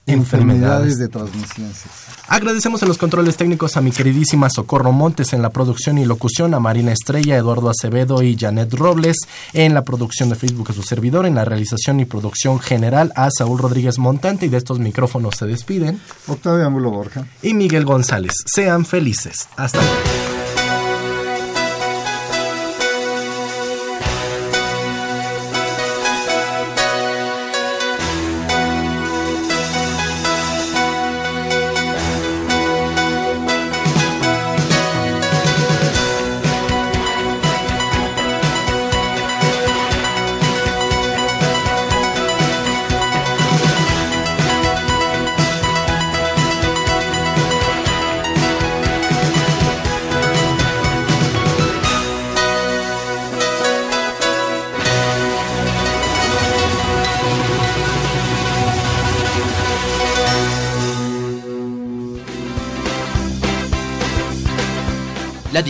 [0.05, 2.15] enfermedades de transmisión sexual.
[2.27, 6.53] Agradecemos en los controles técnicos a mi queridísima Socorro Montes en la producción y locución,
[6.53, 9.17] a Marina Estrella, Eduardo Acevedo y Janet Robles
[9.53, 13.29] en la producción de Facebook a su servidor, en la realización y producción general a
[13.29, 18.33] Saúl Rodríguez Montante y de estos micrófonos se despiden Octavio Ángulo Borja y Miguel González.
[18.45, 19.47] Sean felices.
[19.55, 20.34] Hasta luego.